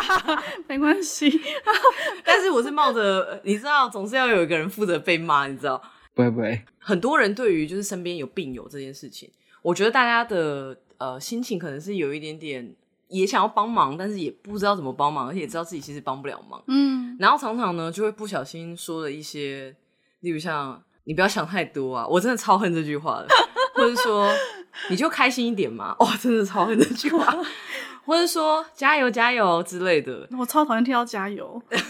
[0.66, 1.30] 没关系。
[2.24, 5.80] 但是我是冒着你知道，总是要有一个人负责被骂，你知道？
[6.14, 6.62] 不会不会。
[6.78, 10.78] 很多人对于就是身边有病友这件事情，我觉得大家的。
[10.98, 12.74] 呃，心情可能是有一点点，
[13.08, 16.62] 也想要帮忙，但是也不知道怎么帮忙，而且也知道自己其实帮不了忙。
[16.66, 19.74] 嗯，然后常常呢，就会不小心说了一些，
[20.20, 23.28] 例如像“你不要想太多啊”，我真的超恨这句话的，
[23.74, 24.30] 或者说
[24.90, 27.34] “你就开心一点嘛”，哇，真的超恨这句话，
[28.04, 31.60] 或者说“加油加油”之类的，我超讨厌听到“加油”。
[31.70, 31.80] 然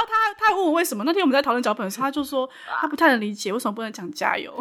[0.00, 2.48] 后他他还问我为什么，那天我们在讨论脚本的时候，他就说
[2.80, 4.52] 他不太能理解为什么不能讲“加油”。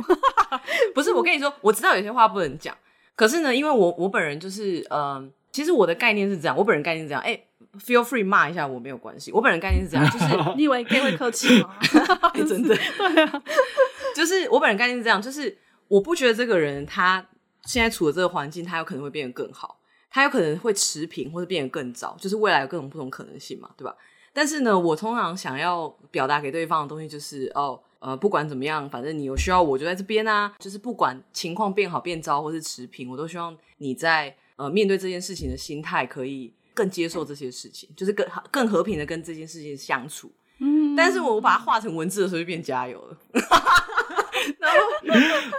[0.93, 2.75] 不是，我跟你说，我知道有些话不能讲。
[3.19, 11.75] 可是呢，因为我我本人就是，嗯、呃，其实我的概念是这样，我本人概念是这样，哎、欸、，feel free 骂一下我没有关系，我本人概念是这样，就是 你以为 gay 会客气吗？
[12.33, 13.43] 欸、 真的， 对啊，
[14.15, 15.57] 就是我本人概念是这样，就是
[15.89, 17.27] 我不觉得这个人他
[17.65, 23.93] 现在处的这个环境，他有可能会变得更好，他有可能会持平或者变得更糟，就是未来有各种不同可能性嘛，对吧？
[24.31, 27.81] 但是呢，我通常想要表达给对方的东西就是，哦。
[27.99, 30.53] 呃，不管怎么样，反正你有需要，我就在这边啊。
[30.59, 40.31] 就是不管情况变好变糟，或是持平，我都希望你在呃面对这件事情的心态可以更接受这些事情，就是更更和平的跟这件事情相处。
[40.59, 43.17] 嗯，但是我把它画成文字的时候就变加油了。
[44.57, 44.77] 然后，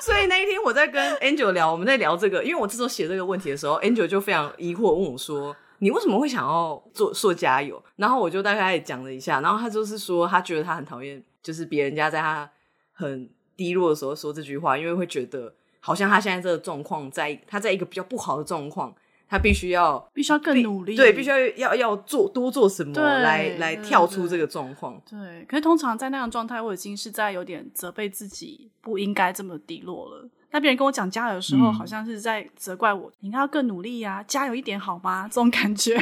[0.01, 11.23] 所以那一天我在跟 Angel 聊，我们在聊这个，因为我这时候写这个问题的时候，Angel 就非常疑惑问我说：“你为什么会想要做说加油？”然后我就大概讲了一下，然后他就是说，他觉得他很讨厌。
[11.43, 12.51] 就是别人家在他
[12.93, 18.95] 很低落的时候说这句话，因为会觉得好像他现在这个状况，在他在一个比较不好的状况，
[19.29, 25.01] 他必须要必须要更努力，对，必须要要要做多做什么来来跳出这个状况。
[25.09, 30.29] 对，可是通常在那样状态，我已经是在有点责备自己不应该这么低落了。
[30.53, 35.29] 那别人跟我讲加油的时候，嗯、好像是在责怪我，你应该要更努力呀、啊，加油一点好吗？
[35.29, 35.97] 这种感觉。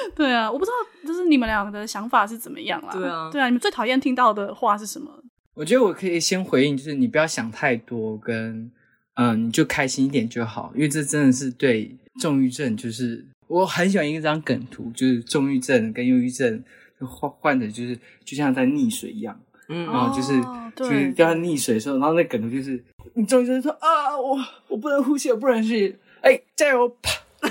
[0.16, 2.90] 对啊，我不知道就是你们俩的想法是怎么样啦。
[2.92, 5.10] 对啊，对啊，你们最讨厌听到的话是什么？
[5.54, 8.70] 我觉得我可以先回应，就是你不要想太多，跟
[9.14, 16.62] 嗯，你就开心一点就好，因为这真的是对重郁症，就是我很喜欢一张梗图，就是重郁症跟忧郁症
[17.00, 19.36] 患患者，就是就像在溺水一样，
[19.68, 22.80] 嗯，然后就是、哦、就是掉在溺水的时候，然后那梗图就是
[23.14, 27.10] 你重郁症说啊，我我不能呼吸，我不能吸，哎，加油，啪。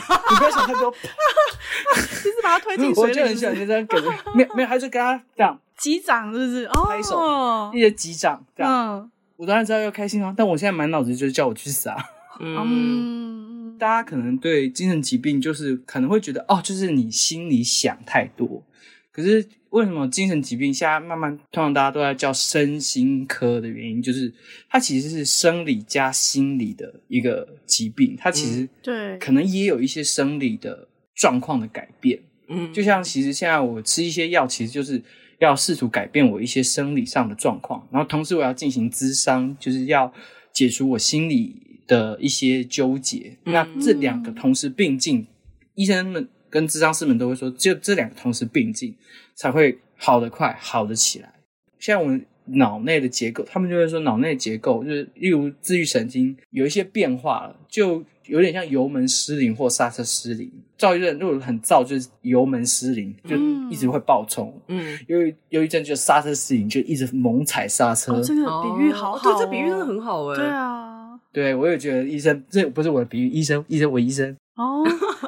[0.32, 3.10] 你不要想太多， 就是把他推进水里。
[3.10, 3.98] 我就很喜欢这样给，
[4.34, 6.65] 没有没有，他就跟他这样击掌是不是？
[6.65, 8.72] 哦，拍手，一直击掌，这样。
[9.00, 11.98] 嗯，我当然知道要开心啊，但我现在满脑子就是叫我去死啊。
[12.39, 18.63] 嗯，大家可能对精神疾病就是可能会觉得哦，就是你心里想太多。
[19.12, 24.34] 可是为什么精神疾病现在慢慢通常大家都在叫身心科的原因，就是
[24.68, 32.20] 它其实是生理加心理的一个疾病，它其实对可能也有一些生理的状况的改变。
[32.48, 35.00] 嗯，就像其实现在我吃一些药，其实就是
[35.38, 40.12] 要试图改变我一些生理上的状况，然后同时我要进行咨商，就是要
[40.52, 43.38] 解除我心理的一些纠结。
[43.46, 45.28] 嗯，那这两个同时并进，
[45.76, 46.28] 医生们。
[46.49, 48.95] 跟智商师们都会说，就这两个同时并进，
[49.36, 51.33] 才会好得快，好得起来。
[51.79, 60.51] 像我们脑内的结构，他们就会说，脑内结构就是，例如自愈神经有一些变化了，就有点像油门失灵或刹车失灵。
[60.77, 63.36] 躁郁症如果很躁，就是油门失灵，就
[63.69, 64.53] 一直会爆冲。
[64.67, 68.13] 嗯，忧郁忧郁症就刹车失灵，就一直猛踩刹车。
[68.13, 70.36] 哦，这个比喻好好，哦，对，这比喻真的很好哎。
[70.36, 74.36] 对啊，对我也觉得医生，这不是我的比喻，医生，医生，我医生。
[74.55, 74.83] 哦，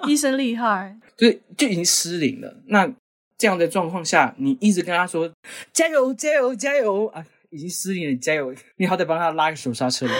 [0.07, 0.97] 医生厉害。
[1.19, 2.63] 就就已经失灵了。
[2.67, 2.89] 那
[3.37, 5.31] 这样的状况下，你一直跟他说
[5.73, 8.53] 加油加油加油啊，已经失灵了，加油！
[8.77, 10.13] 你好歹帮他拉个手刹车吧。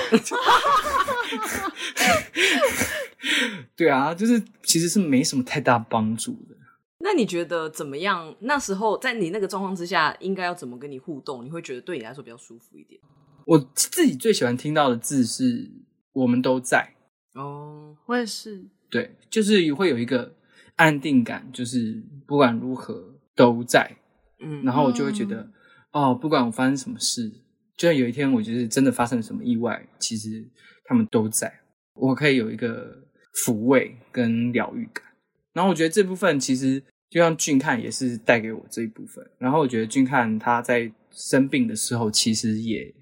[3.76, 6.56] 对啊，就是其实是没什么太大帮助的。
[7.00, 8.36] 那你觉得怎么样？
[8.40, 11.46] 那时候在你那个状况之下，应该要怎么跟你互动？
[11.46, 13.00] 你会觉得对你来说比较舒服一点？
[13.46, 15.70] 我自己最喜欢听到的字是
[16.14, 16.94] “我们都在”。
[17.36, 18.64] 哦，我也是。
[18.90, 20.36] 对，就是会有一个。
[20.80, 23.98] 安定感就是不管如何都在，
[24.40, 25.42] 嗯，然后我就会觉得，
[25.92, 27.30] 嗯、哦，不管我发生什么事，
[27.76, 30.48] 就算有一天我就是真的发生了什么意外，其实
[30.86, 31.52] 他们都在，
[31.96, 32.96] 我可以有一个
[33.46, 35.04] 抚慰跟疗愈感。
[35.52, 39.22] 然后我觉得这部分其实就像俊看也是带给我这一部分。
[39.38, 42.96] 然后我觉得俊看他在生病的时候，其实也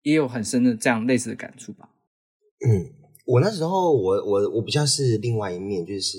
[0.00, 1.90] 也有很深的这样类似的感触吧。
[2.66, 2.88] 嗯，
[3.26, 6.16] 我那时候我我我比较是另外一面，就是。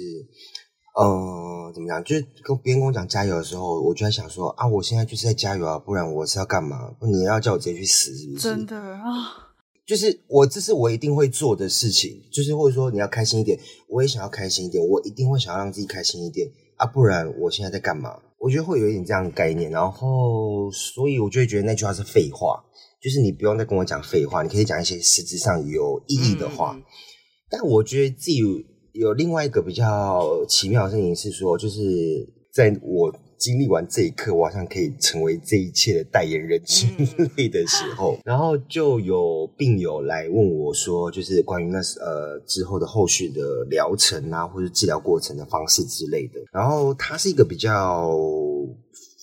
[0.98, 2.04] 嗯，怎么讲？
[2.04, 6.92] 就是跟别人跟我讲加油的时候，我就在想说啊，我现在就是在加油啊，不然我是要干嘛？
[7.02, 8.40] 你要叫我直接去死是不是？
[8.40, 9.04] 真的啊，
[9.86, 18.20] 就是我这是我一定会做的事情，就是或者说你要开心一点，我也想要开心一点，我一定会想要让自己开心一点啊，不然我现在在干嘛？
[18.40, 22.62] 我觉得会有一点这样的概念，然后所以我就会觉得那句话是废话，
[23.02, 26.84] 就是你不用再跟我讲废话，你可以讲一些实质上有意义的话，嗯、
[27.50, 28.42] 但我觉得自己。
[28.94, 36.88] 有另外一个比较奇妙的事情是说，就是在我经历完这一刻，我好像可以成为这一切的代言人之
[37.38, 46.42] 类的时候，然后就有病友来问我说，就是关于那呃之后的后续的疗程啊，或者治疗过程的方式之类的。
[46.52, 48.14] 然后他是一个比较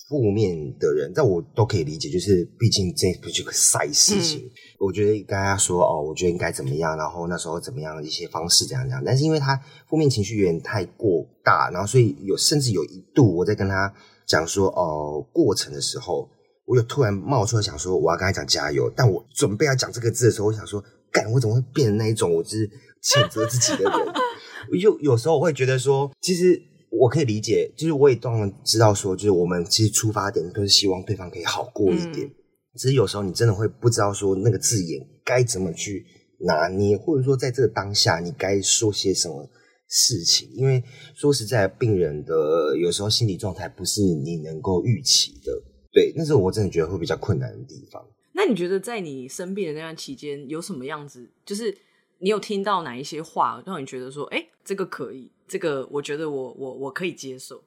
[0.07, 4.39] 负面的人，但我都可以理解，就是毕竟这不是个赛事情。
[4.41, 13.91] 嗯我觉得跟他说哦，我觉得应该怎么样，然后那时候怎么样的一些方式怎样怎样，但是因为他负面情绪有点太过大，然后所以有甚至有一度我在跟他
[14.27, 16.29] 讲说哦过程的时候，
[16.65, 22.69] 我有突然冒出来想说我要跟他讲加油，但我准备要讲这个字的时候，我想说干我怎么会变成那一种我就是
[23.01, 24.13] 谴责自己的人？
[24.79, 32.27] 有有时候我会觉得说，其实我可以理解，就是我也当然知道说，就是我们其实出发点都是希望对方可以好过一点。
[32.27, 32.33] 嗯
[32.77, 36.05] 只是有时候你真的会不知道说那个字眼该怎么去
[36.41, 39.49] 拿捏，或者说在这个当下你该说些什么
[39.87, 40.47] 事情。
[40.53, 40.83] 因为
[41.15, 45.51] 说实在，病人的有时候心理状态不是你能够预期的。
[45.91, 48.05] 对，那时候我真的觉得会比较困难的地方。
[48.33, 51.27] 那你觉得在你生病的那段期间有什么样子？
[51.43, 51.75] 就是
[52.19, 57.63] 你有听到哪一些话让你觉得说，哎，这个可以，这个我觉得我我我可以接受。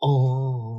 [0.00, 0.70] 哦。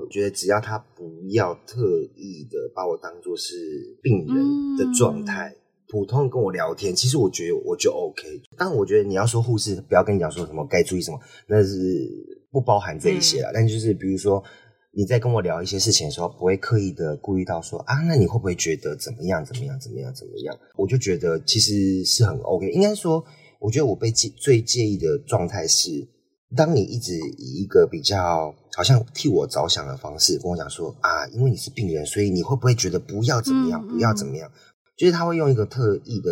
[0.00, 3.54] 我觉得只要他不要特意的把我当做是
[4.02, 8.42] 病人的状态，嗯、普通跟我聊天，其实我觉得我就 OK。
[8.56, 12.10] 但我觉得你要说护士不要跟你讲说什么该注意什么，那是
[12.50, 13.50] 不包含这一些啦。
[13.50, 14.42] 嗯、但就是比如说
[14.90, 20.58] 你在跟我聊一些事情的时候，不会刻意的顾虑到说啊，那你会不会觉得怎么样怎么样怎么样怎么样？
[20.74, 22.68] 我就觉得其实是很 OK。
[22.70, 23.24] 应该说，
[23.60, 26.08] 我觉得我被介最介意的状态是，
[26.56, 28.52] 当你一直以一个比较。
[28.76, 34.48] 好像替我着想的方式跟我讲说啊，因为你是病人，所以你会不会觉得不要怎么样，嗯、不要怎么样？
[34.96, 36.30] 就是他会用一个特意的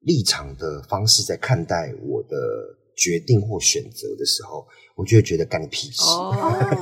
[0.00, 2.38] 立场的方式在看待我的
[2.96, 4.64] 决定或选择的时候，
[4.94, 6.02] 我就会觉得干你屁事。
[6.02, 6.32] 哦，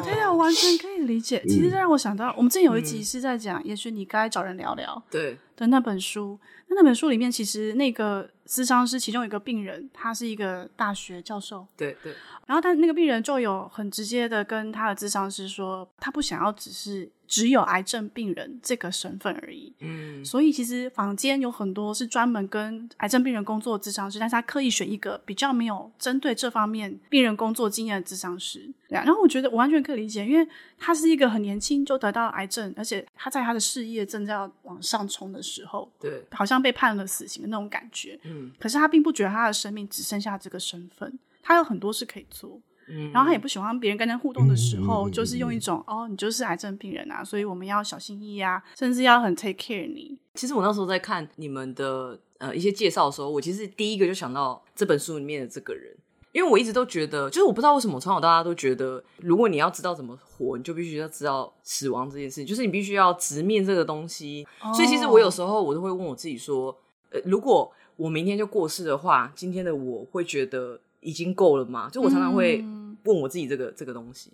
[0.05, 1.43] 对啊， 完全可以理解。
[1.49, 5.03] 其实这让我想到，我们之前有一集是在讲，嗯、也许你该找人聊聊。
[5.11, 6.39] 对的那本书。
[6.69, 11.67] 那那本书里面，其实那个咨商师其中有一个病人，他是一个大学教授。
[11.77, 12.15] 对对。
[12.47, 19.75] 然后他那个病人就有很直接的跟他的咨商师说，他不想要只是只有癌症病人这个身份而已。
[19.81, 20.25] 嗯。
[20.25, 28.69] 所以其实坊间有很多是专门跟癌症病人工作的咨商师，但是他刻意选一个比较没有针对这方面病人工作经验的咨商师。
[28.89, 29.05] 对啊。
[29.05, 30.49] 然后我觉得我完全可以理解，因为
[30.79, 36.63] 他是一个很年轻就得到癌症，而且他在他的事业正在要往上冲的时候，对，好像。
[36.63, 50.17] 被判了死刑的那种感觉，嗯，可是他并不觉得他的生命只剩下这个身份，他有很多事可以做，嗯，然后他也不喜欢别人跟他互动的时候，嗯、就是用一种、嗯、哦，你就是癌症病人啊，所以我们要小心翼翼啊，甚至要很 take care 你。
[50.35, 55.93] 其实我那时候在看你们的呃一些介绍的时候，我其实第一个就想到这本书里面的这个人。
[56.33, 64.47] 因为我一直都觉得，就是我不知道为什么从小到大都觉得，如果你要知道怎么活，你就必须要知道死亡这件事情，就是你必须要直面这个东西。
[64.61, 64.75] Oh.
[64.75, 66.75] 所以其实我有时候我都会问我自己说，
[67.11, 71.91] 呃，如果我明天就过世的话，今天的我会觉得已经够了吗？
[71.93, 72.65] 就我常常会
[73.05, 73.75] 问我自己这个、mm.
[73.77, 74.33] 这个东西，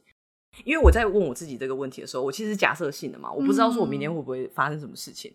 [0.64, 5.34] 因为我在问我自己这个问题的时候，我其实是假设性的嘛，我不知道说我明天会不会发生什么事情。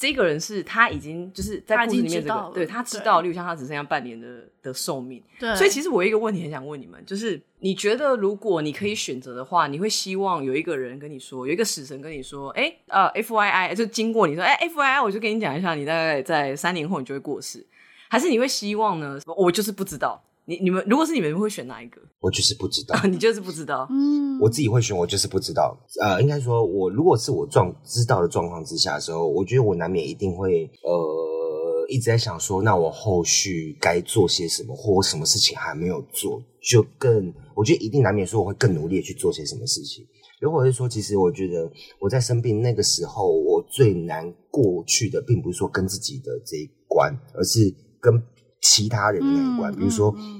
[0.00, 4.26] 这个人是他已经就是在故事里面这个，对他知道，例如像他只剩下半年的
[4.62, 17.66] 的寿命，对，所以其实我有一个问题很想问你们，就是你觉得如果你可以选择的话，你会希望有一个人跟你说，有一个死神跟你说，哎，呃，F Y I 就经过你说，哎，F Y I，我就跟你讲一下，你大概在三年后你就会过世，
[18.08, 19.20] 还是你会希望呢？
[19.36, 20.24] 我就是不知道。
[20.50, 22.00] 你你们如果是你们会选哪一个？
[22.18, 23.86] 我就是不知道， 你就是不知道。
[23.88, 25.78] 嗯，我自己会选，我就是不知道。
[26.02, 40.04] 呃，应该说，我如果是我状知道的状况之下的时候，我觉得我难免一定会呃一直在想说，那我后续该做些什么，或我什么事情还没有做，就更我觉得一定难免说我会更努力的去做些什么事情。
[40.40, 41.70] 如果是说，其实我觉得
[42.00, 48.20] 我在生病那个时候，我最难过去的，并不是说跟自己的这一关，而是跟
[48.60, 50.12] 其他人的那一关，嗯、比如说。
[50.18, 50.39] 嗯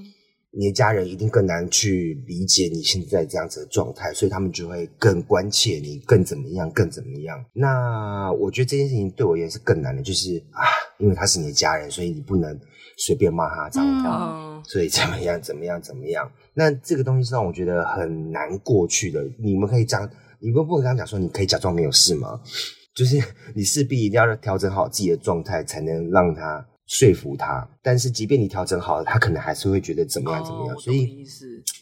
[0.53, 7.45] 你的家人一定更难去理解你现在这样子的状态，所以他们就会更关切你，更怎么样，更怎么样。
[7.53, 10.67] 那我觉得这件事情对我也是更难的，就是啊，
[10.99, 12.59] 因为他是你的家人，所以你不能
[12.99, 16.29] 随便骂他脏话，嗯、 所以怎么样，怎么样，怎么样。
[16.55, 19.25] 那这个东西是让我觉得很难过去的。
[19.39, 20.03] 你们可以讲，
[20.41, 22.41] 你们不能跟他讲说，你可以假装没有事吗？
[22.93, 23.17] 就是
[23.55, 26.67] 你势必一定要调整好自己的状态，才能让他。
[26.91, 30.75] 说服他，但是即便你调整好了，他可能还是会觉得怎么样怎么样。
[30.75, 31.25] 哦、所以，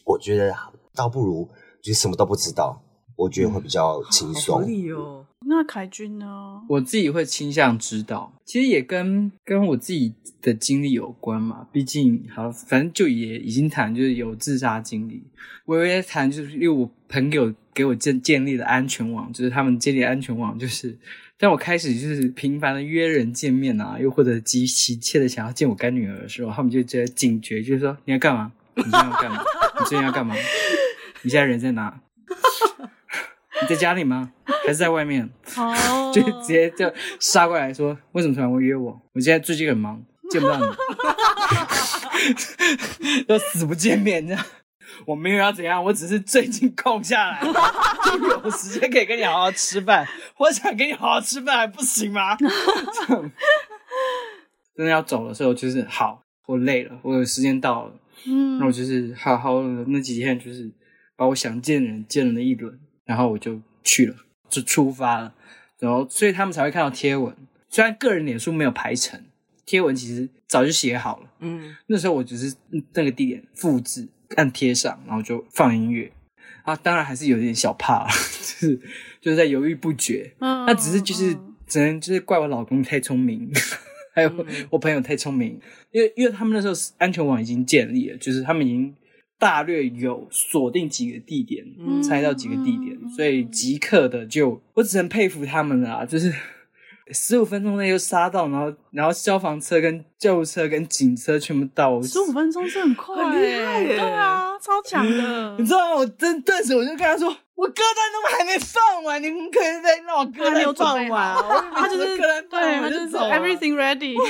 [0.04, 0.54] 我觉得
[0.94, 1.48] 倒不如
[1.82, 2.78] 就是什么都不知道，
[3.16, 4.60] 我觉得会比较轻松。
[4.60, 5.24] 合理哦。
[5.46, 6.60] 那凯君呢？
[6.68, 11.66] 我自己会倾向知道，其实也跟跟我自己的经历有关嘛。
[11.72, 15.22] 毕竟，好，反正就也已经谈，就是有自杀经历。
[15.64, 20.98] 我也谈，就是因为我朋友给我建建立的安全网，就是他们建立安全网，就是。
[21.38, 28.50] 当我开始就是频繁的约人见面啊，又或者急急切的想要见我干女儿的时候，他们就觉得警觉，就是说你要干嘛？
[28.74, 29.44] 你要干嘛？
[29.78, 30.34] 你最近要干嘛？
[31.22, 32.00] 你现在人在哪？
[33.62, 34.32] 你在家里吗？
[34.66, 35.30] 还是在外面？
[35.56, 39.00] 哦， 就直接就杀过来说，为什么突然会约我？
[39.12, 40.66] 我现在最近很忙，见不到你，
[43.26, 44.44] 都死不见面这样。
[45.06, 47.40] 我没有要怎样，我只是最近空下来，
[48.44, 50.06] 有时间可以跟你好好吃饭。
[50.36, 52.36] 我想跟你好好吃饭还不行吗？
[54.74, 57.94] 真的要走的时候，就是好，我累了，我有时间到了，
[58.26, 60.70] 嗯，那我就是好好的那几天，就是
[61.16, 64.14] 把我想见的人见了一轮，然后我就去了，
[64.48, 65.34] 就出发了，
[65.78, 67.34] 然后所以他们才会看到贴文。
[67.68, 69.22] 虽然个人脸书没有排成，
[69.66, 72.54] 贴文其实早就写好了，嗯，那时候我只是
[72.92, 74.08] 那个地点复制。
[74.36, 76.12] 按贴上，然后就放音乐
[76.68, 78.76] 啊，当然还是有点小怕， 就是
[79.22, 80.30] 就是在犹豫不决。
[80.40, 81.34] 嗯，那只是就是
[81.66, 83.50] 只能就是怪我老公太聪明，
[84.14, 85.58] 还有我朋友太聪明，
[85.90, 88.94] 因为因为他们那时候安全网已经建立了，就是他们已经
[89.38, 96.32] 大略有锁定几个地点，嗯、猜到几个地点，所以即刻的就我只能佩服他们了，就是。
[97.12, 102.00] 十五分钟内就杀到，然后然后消防车跟救护车跟警车全部到。
[102.02, 105.56] 十五分钟是很快，很厉害耶，对啊，超强的。
[105.58, 105.96] 你知道吗？
[105.96, 111.36] 我真顿时我就跟他说，我歌单都还没放完，你们可以再让我歌单放完。
[111.74, 114.14] 他就是歌单，对，他就是 everything ready。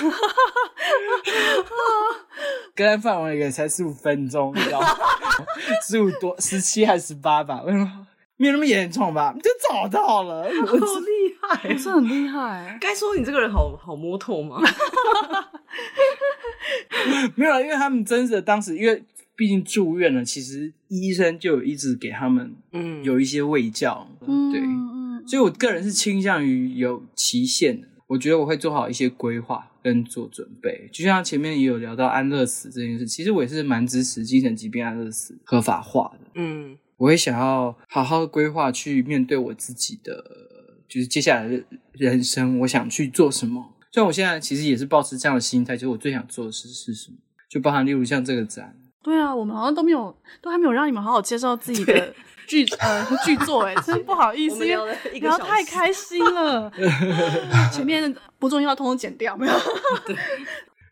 [2.75, 4.87] 歌单放完也才十五分钟，你知道吗？
[5.87, 7.63] 十五多，十七还是十八吧？
[7.63, 8.07] 为什么？
[8.41, 9.33] 没有那么严重吧？
[9.35, 11.38] 你就找到了，好厉害，
[11.79, 12.77] 是很厉害。
[12.81, 14.61] 该说你这个人好好摸透吗？
[17.35, 19.03] 没有啊，因为他们真的当时，因为
[19.37, 27.87] 毕竟住院了，其实医生就一直给他们嗯有一些喂教，嗯、对，嗯、所以我个人是倾向于有期限的。
[28.07, 30.89] 我觉得我会做好一些规划跟做准备。
[30.91, 36.21] 就像前面也有聊到安乐死这件事，其实我也是蛮支持精神疾病安乐死合法化的。
[36.35, 40.25] 嗯，我会想要好好规划去面对我自己的，
[40.89, 41.63] 就是接下来的
[41.93, 43.75] 人生，我想去做什么。
[43.93, 47.17] 虽然我现在其实也是保持这样的心态，就是我最想做的事是什么，
[47.49, 48.77] 就包含例如像这个展。
[49.03, 52.13] 对啊，我们好像都没有，都还没有让你们好好介绍自己的
[52.47, 56.71] 剧呃剧作，哎，真不好意思，因为聊太开心了，
[57.73, 59.53] 前面不重要，通通剪掉，没有。
[60.05, 60.17] 对，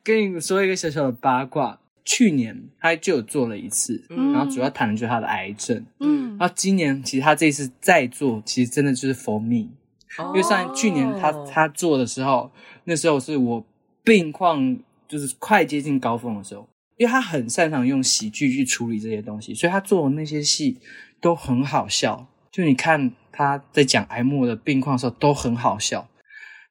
[0.02, 9.75] 跟你说一个小小的八卦，去年他就有做了一次，嗯、然后主要谈的就是他的癌症，嗯，然后今年其实他这一次再做，其实真的就是 for me，、哦、
[10.18, 12.50] 因为上去年他他做的时候，
[12.84, 13.66] 那时候是我
[14.02, 14.78] 病况
[15.08, 16.68] 就是快接近高峰的时候。
[16.96, 20.78] 因为他很擅长用喜剧去处理这些东西，所以他做的那些戏
[21.20, 22.26] 都很好笑。
[22.50, 26.08] 就你看他在讲癌末的病况的时候都很好笑。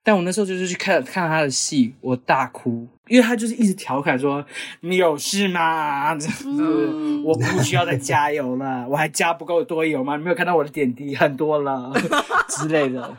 [0.04, 4.44] 但我那时候就是去看看他的戏，我大哭，因为他就是一直调侃说
[4.82, 6.14] ：“你有事吗？
[6.46, 10.16] 嗯、 我不需要再加油了， 我还加不够多油吗？
[10.18, 11.92] 你没有看到我的点滴很多了
[12.50, 13.16] 之类的。”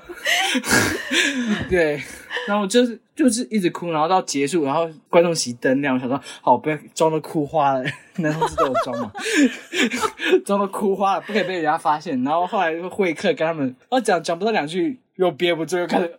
[1.68, 2.02] 对，
[2.48, 7.84] 然后就是就是一直哭，然后到结束，然后观众席灯亮，我想说好，不要装的哭花了，
[8.16, 9.12] 男同志都有装嘛，
[10.44, 12.20] 装的哭花了，不可以被人家发现。
[12.24, 16.18] 然后后来会客跟他们，然后讲讲不到两句，又憋不住，又开始。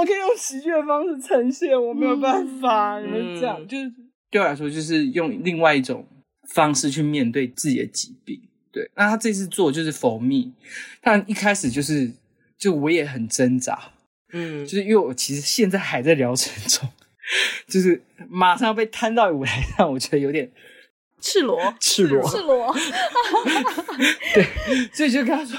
[0.00, 1.70] 怎么可以用喜剧的方式呈现？
[1.80, 3.92] 我没有办法，嗯、你们这样就是
[4.30, 6.06] 对我来说，就是用另外一种
[6.54, 8.40] 方式去面对自己的疾病。
[8.72, 10.52] 对，那他这次做就是 for me，
[11.02, 12.10] 但一开始就是
[12.56, 13.78] 就我也很挣扎，
[14.32, 16.88] 嗯，就是因为我其实现在还在疗程中，
[17.68, 20.50] 就是马上要被摊到舞台上，我觉得有点
[21.20, 22.74] 赤裸，赤裸，赤裸。
[24.32, 24.46] 对，
[24.94, 25.58] 所以就跟他说。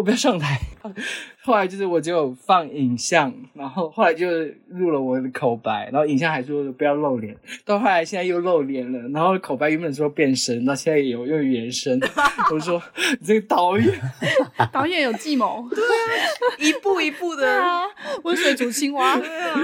[0.00, 0.58] 我不要上台。
[1.44, 4.26] 后来就是我只有放影像，然后后来就
[4.68, 7.36] 录了我的口白，然后影像还说不要露脸。
[7.66, 12.00] 到后来现在又露脸了，然后口白原本说变声，到现在有又原声。
[12.50, 12.82] 我就说
[13.20, 13.92] 你这个导演，
[14.72, 17.82] 导演有计谋，对啊，一步一步的啊，
[18.24, 19.18] 温水煮青蛙。
[19.18, 19.58] 对啊，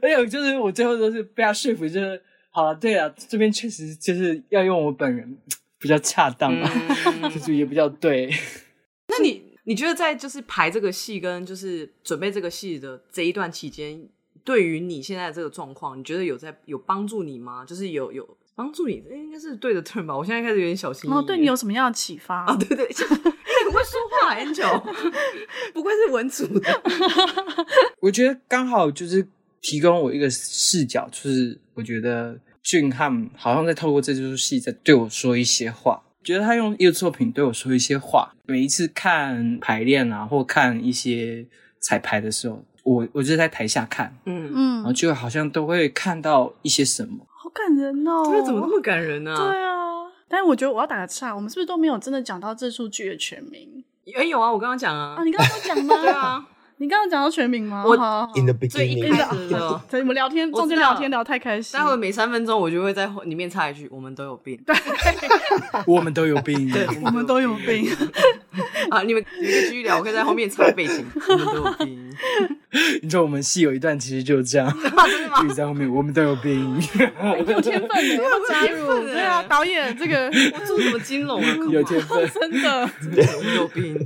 [0.00, 5.36] 还有就是我最后都是被他说服，就是好了，对啊，这边确实就是要用我本人
[5.80, 6.70] 比较恰当嘛，
[7.22, 8.30] 嗯、就是也比较对。
[9.64, 14.08] 那你你觉得在就是排这个戏跟就是准备这个戏的这一段期间，
[14.44, 17.64] 对于你现在的这个状况，你觉得有在有帮助你吗？
[17.64, 20.16] 就是有有帮助你，应该是对的 turn 吧？
[20.16, 21.16] 我现在开始有点小心翼翼。
[21.16, 22.56] 哦，对你有什么样的启发啊？
[22.56, 24.80] 对对， 很会说话，Angel，
[25.72, 26.82] 不愧是文组的。
[28.00, 29.26] 我觉得刚好就是
[29.60, 36.02] 提供我一个视角，就是我觉得俊翰好像在透过这出戏在对我说一些话。
[36.22, 38.32] 觉得他用一个作品对我说一些话。
[38.46, 41.46] 每一次看排练啊，或看一些
[41.80, 48.22] 彩排的时候，我我就在台下看，嗯嗯，然后就好像都会看到一些什么，好感人哦！
[48.30, 49.34] 这怎么那么感人呢？
[49.36, 53.84] 对啊，但是我觉得我要打个岔，我们是不是都没有真的讲到这出剧的全名？
[54.16, 55.96] 哎，有啊，我刚刚讲啊，啊，你刚刚有讲吗？
[56.02, 56.48] 对啊。
[56.82, 57.84] 你刚刚讲到全名吗？
[57.86, 59.00] 我好 in the beginning，
[59.88, 61.78] 对，你们聊天中间聊天聊太开心。
[61.78, 64.74] 待会每三分钟我就会在里面插一句：“我们都有病。”对，
[65.86, 66.68] 我们都有病。
[66.72, 67.88] 对，我们都有病。
[68.90, 71.06] 啊，你们你们继续聊，我可以在后面插背景。
[71.28, 72.12] 我们都有病。
[73.00, 74.68] 你知道我们戏有一段其实就是这样，
[75.40, 76.74] 继续在后面，我们都有病。
[77.46, 79.04] 有天分的，要加入。
[79.04, 81.56] 对啊，导演这个我做什么金融啊？
[81.70, 82.88] 有天分，真的，
[83.38, 84.04] 我们有病。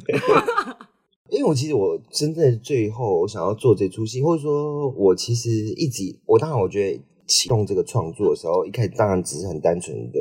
[1.29, 10.21] 因为我其实我真正最后我想要做这出戏，或者说我其实一直，我当然我觉得启动这个创作的时候，一开始当然只是很单纯的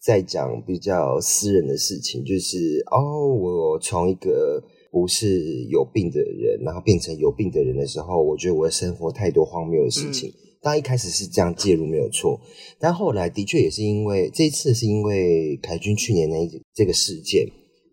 [0.00, 4.62] 在讲比较私人的事情，就是哦，我从一个
[4.92, 10.30] 不是有病的人，然后变成有病的人的时候，我觉得我的生活太多荒谬的事情。
[10.30, 12.40] 嗯、当然一开始是这样介入没有错，
[12.78, 16.36] 但后来的确也是因为这一次是因为凯军去年那
[16.72, 17.44] 这个事件。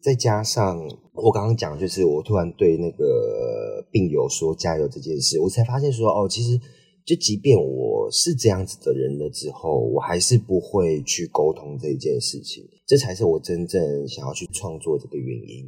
[0.05, 0.77] 再加上
[1.13, 6.61] 我刚刚讲，就是我突然对那个病友说加油这件事，我才发现说哦，其实
[7.03, 15.67] 就即便我是这样子的人了之后，我还是不会去沟通这件事情，这才是我真正想要去创作这个原因。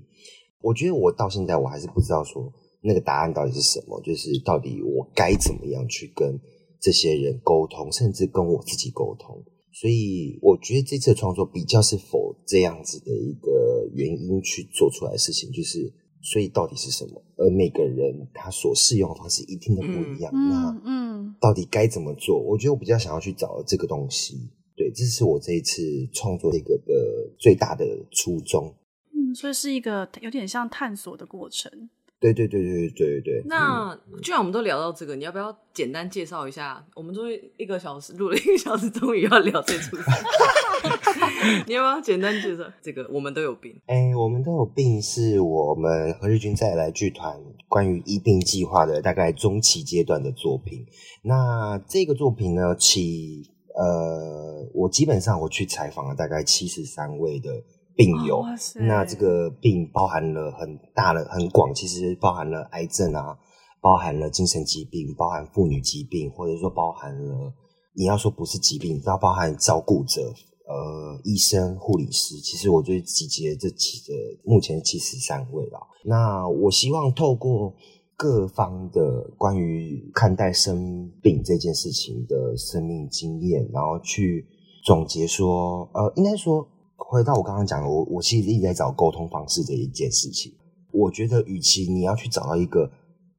[0.62, 6.40] 我觉得我到现在我还是不知道说那个答案到底是什么，就是到底我该怎么样去跟
[6.80, 9.44] 这些人沟通，甚至跟我自己沟通。
[9.80, 17.24] 所以我觉得这次的创作比较是否这样子的一个原因去做出来的事情，就是所以到底是什么？
[17.36, 20.32] 而每个人他所适用的方式一定都不一样。
[20.34, 22.42] 嗯、那嗯，到底该怎么做？
[22.42, 24.50] 我觉得我比较想要去找这个东西。
[24.76, 28.74] 对，这是我这一次创作这个的最大的初衷。
[29.14, 31.72] 嗯，所以是一个有点像探索的过程。
[32.20, 33.44] 对对对对对对对。
[33.46, 36.84] 那既然我们都聊到这个，你要不要简单介绍一下？
[36.96, 40.04] 我们终于一个小时录了一个小时，终于要聊这出戏。
[41.68, 43.08] 你要不要简单介绍这个？
[43.12, 43.80] 我们都有病。
[43.86, 50.86] 哎、欸，我们都有病，是我们何日君再来剧团关于医病计划的大概中期阶段的作品。
[51.24, 53.44] 那这个作品呢，起
[53.76, 57.52] 呃，我基本上我去采访了大概七十三位的
[57.98, 58.38] 病友。
[58.40, 58.46] 哦、
[58.76, 63.38] 那这个病包含了很大的、很广，其实包含了癌症啊，
[63.82, 67.54] 包含了精神疾病，包含妇女疾病，或者说包含了
[67.94, 70.22] 你要说不是疾病，要包含照顾者。
[70.70, 75.80] 呃，医生、护理师，其实我就集结这几个，目前七十三位了。
[76.04, 77.74] 那我希望透过
[78.18, 84.46] 各方的关于看待生病这件事情的生命经验，然后去
[84.84, 86.68] 总结说，呃，应该说
[87.10, 90.52] 回到我刚刚讲的，我我其实一直在找沟通方式这一件事情。
[90.92, 92.90] 我觉得，与其你要去找到一个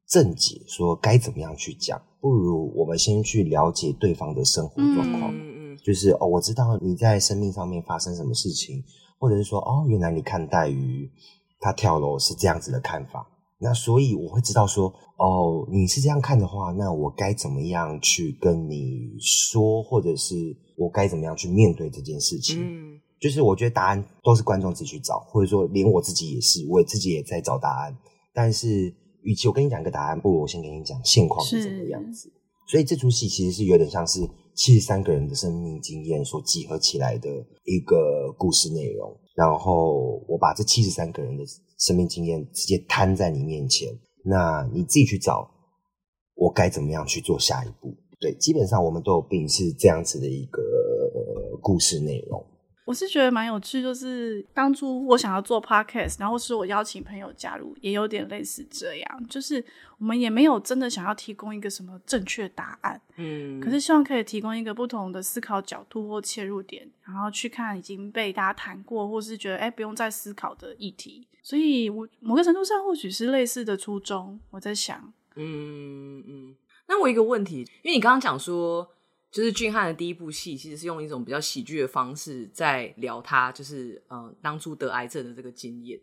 [0.07, 5.31] 正解，说该怎么样去讲，不如我们先去了解对方的生活状况。
[5.33, 5.49] 嗯
[5.81, 8.83] 就是哦，我知道你在生命上面发生什么事情，
[9.17, 11.09] 或者是说哦，原来你看待于
[11.59, 13.25] 他跳楼是这样子的看法，
[13.59, 20.35] 那所以我会知道说哦，你是这样看的话，那我该怎么样去跟你说，或者是
[20.75, 22.59] 我该怎么样去面对这件事情？
[22.61, 27.97] 嗯，就是我觉得答案都是观众自己去找，或者说连我自己也是，我自己也在找答案。
[28.33, 32.31] 但是，与其我跟你讲一个答案，不如我先跟你讲现况是怎么样子。
[32.67, 34.29] 所以这出戏其实是有点像是。
[34.55, 37.29] 七十三个人的生命经验所集合起来的
[37.63, 41.45] 一个故事内容，然后我把这七十三个人的
[41.77, 43.87] 生命经验直接摊在你面前，
[44.25, 45.49] 那你自己去找
[46.35, 47.95] 我该怎么样去做下一步。
[48.19, 50.61] 对，基本上我们都有病是这样子的一个
[51.61, 52.45] 故事内容。
[52.89, 59.63] 我是觉得蛮有趣，就是当初我想要做 podcast，然后是我邀请朋友加入，也有点类似这样，就是
[59.99, 71.27] 我们也没有真的想要提供一个什么正确答案，嗯，可是希望可以提供一个不同的思考角度或切入点，然后去看已经被大家谈过，或是觉得哎不用再思考的议题。
[71.43, 76.55] 所以我某个程度上或许是类似的初衷，我在想，嗯嗯。
[76.87, 78.89] 那我一个问题，因为你刚刚讲说。
[79.31, 85.99] 就是俊翰的第一部戏，其实是用一种比较喜剧的方式在聊他，就是呃当初得癌症的这个经验。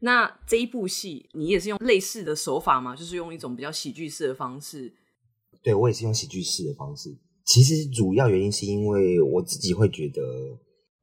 [0.00, 2.96] 那这一部戏，你也是用类似的手法吗？
[2.96, 4.90] 就是用一种比较喜剧式的方式？
[5.62, 7.14] 对，我也是用喜剧式的方式。
[7.44, 10.22] 其实主要原因是因为我自己会觉得，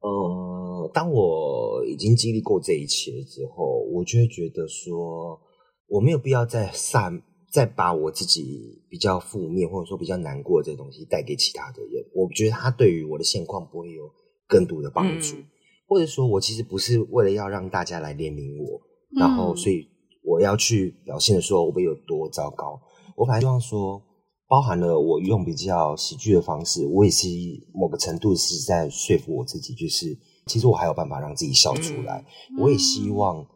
[0.00, 5.40] 呃，当我已经经历过这一切之后，我就会觉得说，
[5.86, 7.22] 我没有必要再散。
[7.50, 14.02] 再把我自己比较负面或者说比较难过的这个东西带给其他的人，我觉得他对于我的现况不会有
[14.46, 15.44] 更多的帮助，嗯、
[15.86, 18.78] 或者说我其实不是为了要让大家来怜悯我，
[19.12, 19.88] 嗯、然后所以
[20.22, 22.78] 我要去表现的说我会有多糟糕。
[23.16, 24.02] 我反而希望说，
[24.46, 27.28] 包含了我用比较喜剧的方式，我也是
[27.72, 30.14] 某个程度是在说服我自己，就是
[30.46, 32.22] 其实我还有办法让自己笑出来。
[32.50, 33.46] 嗯、我也希望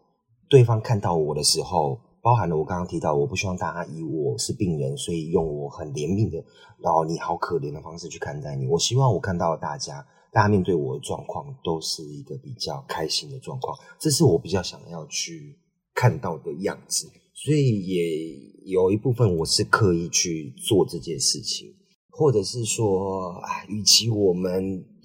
[0.49, 2.01] 对方看到我的时候。
[2.23, 6.39] 包含了我刚刚提到，我不希望大家以我是病人，所以用我很怜悯的，
[6.79, 8.65] 然后你好可怜的方式去看待你。
[8.69, 15.59] 我希望我看到大家，大家面对我的状况都是一个比较开心的状况，这是我比较想要去
[15.97, 17.09] 看到的样子。
[17.35, 21.75] 所以也有一部分我是刻意去做这件事情，
[22.13, 24.63] 或者是说，啊，与其我们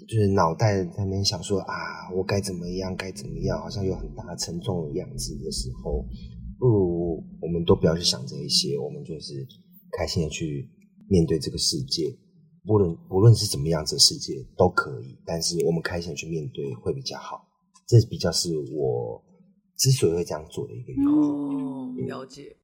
[0.08, 1.74] 就是脑袋在那边想说啊，
[2.16, 6.06] 我该怎么样，该怎么样，好像有很大沉重的样子的时候。
[6.60, 6.87] 不如
[7.42, 9.46] 我们都不要去想这一些，我们就是
[9.98, 10.70] 开心的去
[11.10, 12.16] 面对这个世界，
[12.66, 17.48] 不论不论是怎么样子的世界都可以，但是我们开心的去面对会比较好。
[17.88, 19.24] 这比较是我
[19.78, 21.10] 之所以会这样做的一个原因。
[21.10, 22.58] 哦，了解。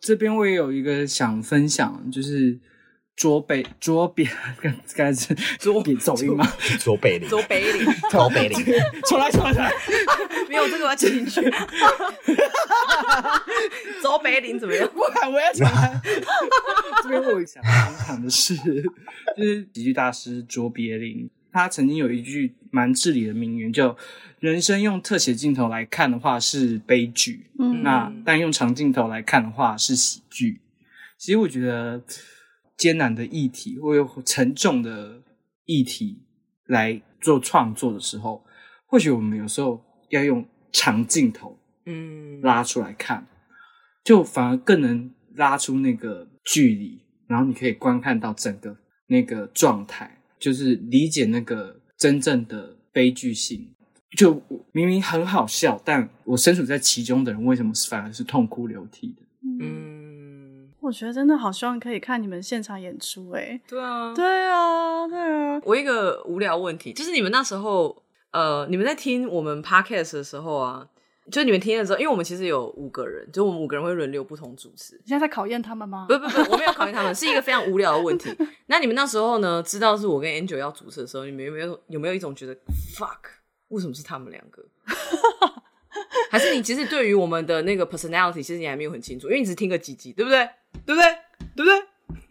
[0.00, 2.60] 这边我也有一个想分享，就是。
[3.16, 4.26] 卓北卓别，
[4.94, 6.46] 该是 卓别走音吗？
[6.78, 8.64] 卓北林，卓北林，卓北林，
[9.06, 9.70] 重来，重来，重来，
[10.52, 11.40] 没有这个我要剪进去。
[14.02, 14.84] 卓北林怎么样？
[14.92, 16.00] 不敢，我要重来。
[17.04, 17.72] 这边我想分
[18.06, 18.56] 享的是，
[19.36, 23.96] 就是喜剧大师卓别林，他曾经有一句蛮至理的名言，叫
[24.40, 30.60] “人生用特写镜头来看的话是悲剧，嗯，那但用长镜头来看的话是喜剧。”
[31.16, 32.02] 其实我觉得。
[32.80, 35.20] 艰难的议题或有沉重的
[35.66, 36.22] 议题
[36.64, 38.42] 来做创作的时候，
[38.86, 43.26] 或许我们有时候要用长镜头，嗯，拉出来看，
[44.04, 53.74] 就反而更能拉出那个距离，然后你可以观看到整个那个状态，就是理解那个真正的悲剧性。
[54.18, 54.42] 就
[54.72, 59.22] 明明很好笑，但我身处在其中的人，为什么反而是痛哭流涕的？
[59.60, 65.60] 嗯，我觉得真的好希望可以看你们现场演出，哎，对啊，对啊，对啊。
[65.64, 68.02] 我一个无聊问题，就是你们那时候，
[68.32, 70.88] 呃，你们在听我们 podcast 的时候啊。
[71.30, 74.94] 就你们听的时候，因为我们其实有五个人，就我们五个人会轮流不同主持。
[74.96, 76.06] 你现在在考验他们吗？
[76.08, 78.34] 不不不，我没有考验他们，是一个非常无聊的问题。
[78.66, 82.56] 那你们那时候呢，知道是我跟 Angel 要主持的时候，你们有没有有没有一种觉得
[82.96, 83.30] fuck，
[83.68, 84.64] 为什么是他们两个？
[86.32, 90.48] 还是你其实对于我们的那个 personality，其实你还没有很清楚，因为你只听个几集，对不对？
[90.84, 91.16] 对不对？
[91.54, 91.64] 对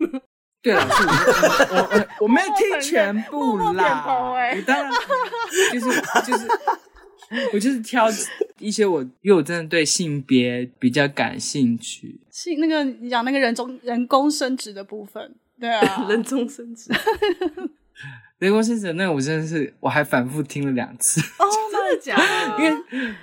[0.08, 0.22] 不对？
[0.62, 4.04] 对了，是我我我，我没有听全部啦。
[4.08, 4.92] 我当然
[5.72, 6.48] 就是就是。
[7.54, 8.08] 我就是挑
[8.58, 12.20] 一些我，因为我真的对性别比较感兴趣。
[12.32, 16.92] 性那个你讲那个人中人工生殖的部分，对啊，人工生殖，
[18.40, 21.22] 人工生殖那个我真的是我还反复听了两次。
[21.22, 22.64] 哦，真的假的？
[22.64, 23.14] 因为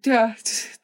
[0.00, 0.32] 对啊，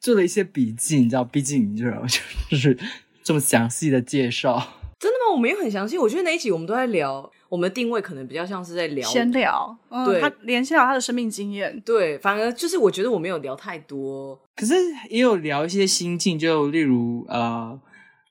[0.01, 2.05] 做了一些笔记，你知道，毕竟你知道，
[2.51, 2.77] 就是
[3.23, 4.81] 这么详细的介绍。
[5.05, 5.33] 真的吗？
[5.33, 5.97] 我没有很详细。
[5.97, 7.31] 我觉得那一集我们都在聊。
[7.47, 14.73] 我们的定位可能比较像是在聊闲聊，嗯、对，他联系到他的生命经验，对，反而就是我觉得我没有聊太多，可是
[15.09, 17.79] 也有聊一些心境，就例如呃，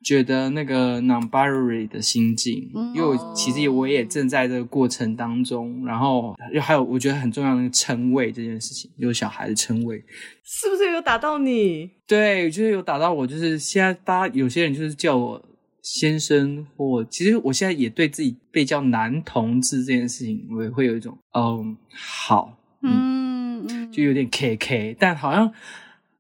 [0.05, 9.97] 觉得那个 non-binary 的心境，嗯、因为我其实我也正在这个过程当中，然后又还有我觉得很重要的那个称谓这件事情，有小孩的称谓，
[10.43, 11.89] 是不是有打到你？
[12.07, 15.41] 对，就是有打到我，就是现在大家有些人就是叫我。
[15.85, 25.53] 先生，或其实我现在也对自己被叫男同志这件事情，我也会有一种，嗯，好，嗯，嗯就有点 K K，但好像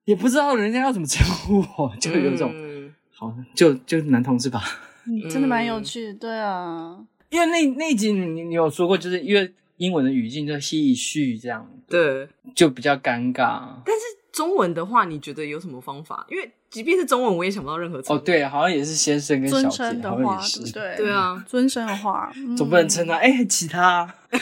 [0.05, 4.63] 也不知道人家要怎么称呼我，就有一种，嗯、好，就就男同志吧。
[5.09, 13.81] 嗯，真的蛮有趣的，对啊，因为那那一集你你有说过，就是因为英文的语境就 he she 这样，对，就比较尴尬。
[13.85, 14.03] 但是
[14.35, 16.27] 中文的话，你觉得有什么方法？
[16.29, 18.13] 因为即便是中文，我也想不到任何词。
[18.13, 20.97] 哦，对，好像也是先生跟小姐，尊称的话，对对？
[20.97, 24.13] 对啊，尊称的话，总不能称他哎，其他。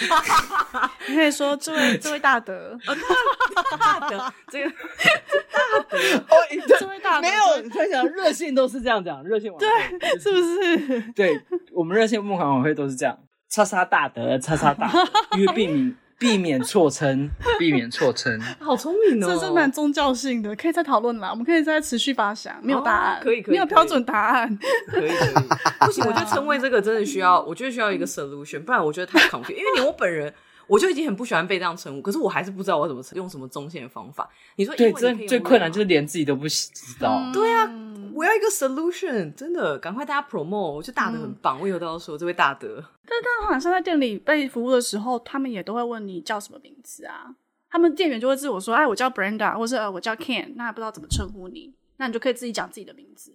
[1.09, 2.75] 你可以说这位这位大德，
[3.79, 4.71] 大德，这个
[5.53, 6.37] 大德，哦，
[6.79, 9.67] 这位大德，没有，他讲热线都是这样讲，热线晚会
[9.99, 11.01] 对，是不是？
[11.15, 11.39] 对，
[11.71, 13.19] 我们热线募款晚会都是这样，
[13.51, 15.07] 叉叉大德，叉叉大德，
[15.39, 15.95] 因为避免。
[16.23, 19.27] 避免错称， 避免错称，好聪明哦！
[19.27, 21.31] 这是蛮宗教性的，可以再讨论啦。
[21.31, 25.45] 我们可以再持续发想，没有答案，哦、可以，可以，没有标准答案，可以，可以。
[25.81, 29.51] 不行，我觉得称谓这个真的需要，我觉得需要一个 solution，不然我觉得太 confused。
[29.51, 30.33] 因为连我本人，
[30.67, 34.29] 我就已经很不喜欢被这样称呼，可是我还是不知道我怎么用什么中性的方法。
[34.57, 37.19] 你说，对，最最困难就是连自己都不知道。
[37.19, 37.71] 嗯、对啊。
[38.15, 42.85] 我要一个 solution，真的，赶快大家 promote，我觉得大德很棒，嗯、我以后都要说这位大德。
[43.07, 47.35] 但是，他好像在店里被服务的时候，他们也都会问你叫什么名字啊？
[47.71, 53.33] 他们店员就会自我说：“哎，我叫 Brenda，或是呃，我叫 Ken。”那还不知道怎么称呼你，那你就可以自己讲自己的名字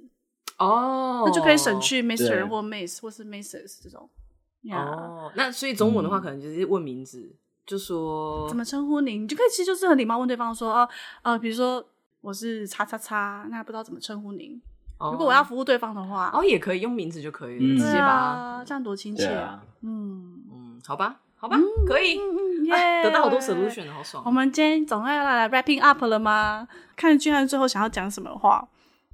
[0.59, 2.47] 哦，那就可以省去 Mr.
[2.47, 3.79] 或 Miss 或是 Mrs.
[3.81, 4.07] 这种。
[4.71, 10.89] 哦，那所以中文的话，可能就是问名字，嗯、就说怎么称呼您，你就可以其实就是很礼貌问对方说：“哦，
[11.23, 11.85] 呃，比如说。”
[12.19, 14.59] 我是叉叉叉，那不知道怎么称呼您。
[14.97, 15.13] Oh.
[15.13, 19.63] 如果我要服务对方的话，哦，也可以用名字就可以了，嗯、直接把这样多亲切啊。
[19.81, 24.23] 嗯嗯，好吧，好吧，嗯、可以，嗯耶、啊，得到好多 solution，好爽。
[24.25, 26.67] 我们今天总要来 wrapping up 了吗？
[26.97, 28.67] 看俊翰最后想要讲什么话。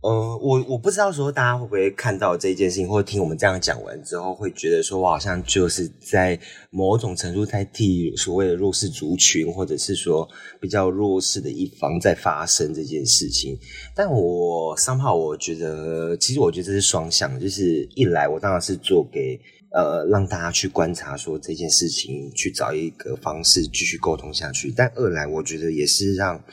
[0.04, 6.38] 呃，我我不知道说大家会不会看到这件事情，或者听我们这样讲完之后，会觉得说我好像就是在
[6.72, 10.28] 某种程度在替所谓的弱势族群，或者是说
[10.60, 13.58] 比较弱势的一方在发生这件事情。
[13.96, 19.40] 但我 somehow 我觉得，其实我觉得这是双向，就是一来我当然是做给
[19.72, 24.70] 呃让大家去观察说这件事情，去找一个方式继续沟通下去。
[24.76, 26.44] 但二来我觉得也是让。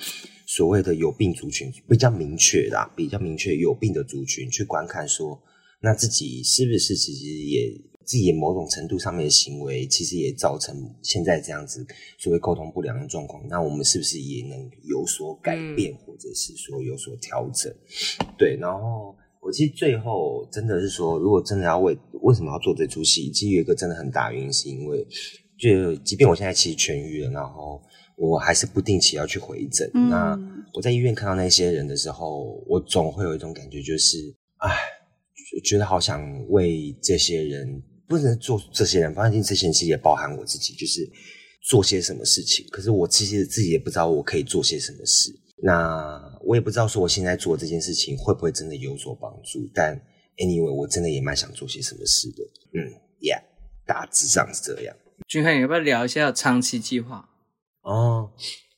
[0.52, 5.40] 所谓的有病族群比较明确的，比较明确有病的族群去观看说，
[5.80, 7.70] 那自己是不是其实也
[8.04, 11.86] 自己也某种程度上面的行为，其实也造成现在这样子
[12.18, 13.46] 所谓沟通不良的状况。
[13.46, 17.72] 那我们是不是也能有所改变，或者是说有所调整？
[18.36, 18.56] 对。
[18.56, 25.06] 然后我其实最后真的是说，如果真的要为为什么要做这出戏，其实有一个真的很大原因，是因为
[25.56, 27.80] 就即便我现在其实痊愈了，然后。
[28.20, 29.90] 我还是不定期要去回诊。
[29.94, 30.38] 嗯、那
[30.74, 34.18] 我在医院看到那些人的时候，我总会有一种感觉，就是，
[34.58, 34.68] 哎，
[35.64, 41.10] 觉得好想为这些人，不能做这些人，反正这些人其实也包含我自己，就是
[41.62, 42.66] 做些什么事情。
[42.70, 45.34] 可是我其实自己也不知道我可以做些什么事。
[45.62, 49.66] 那我也不知道说我现在做这件事情会不会真的有所帮助。
[49.74, 49.98] 但
[50.36, 52.44] anyway，我真的也蛮想做些什么事的。
[52.74, 53.42] 嗯，Yeah，
[53.86, 54.94] 大致上是这样。
[55.26, 57.29] 俊翰，要不要聊一下长期计划？
[57.82, 58.30] 哦，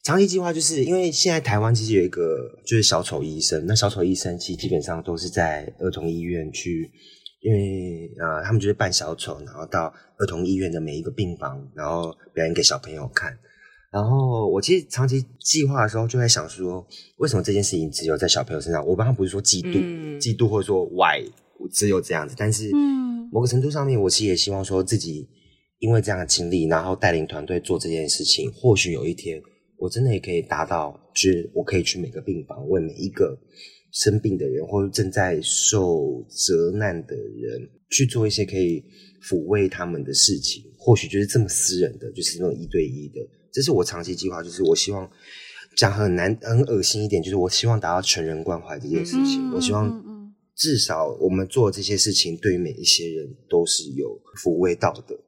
[0.04, 6.90] 长期计划就是因为现在台湾其实有一个就是小丑医生，那小丑医生其实基本上都是在儿童医院去，
[7.40, 13.36] 因为呃他们就是扮小丑，然后到儿童医院的每一个病房，然后表演给小朋友看。
[13.90, 16.86] 然后我其实长期计划的时候就在想说，
[17.16, 18.86] 为什么这件事情只有在小朋友身上？
[18.86, 21.22] 我刚刚不是说嫉妒、嗯、嫉妒，或者说 why
[21.70, 22.70] 只有这样子，但是
[23.30, 25.28] 某个程度上面，我其实也希望说自己
[25.82, 29.42] 因为这样的经历，然后带领团队做这件事情，或许有一天
[29.76, 33.36] 我真的也可以达到，就是我可以去每个病房，为每一个
[33.90, 38.80] 生病的人或者正在受责难的人去做一些可以
[39.24, 43.20] 抚慰他们的事情，或许就是这么私人的，就是那种一对一的。
[43.52, 45.10] 这是我长期计划，就是我希望
[45.76, 49.50] 讲很难、很恶心一点，就是我希望达到全人关怀这件事情。
[49.50, 55.18] 嗯、我希望至少我们做这些事情，对于每一些人都是有抚慰到的。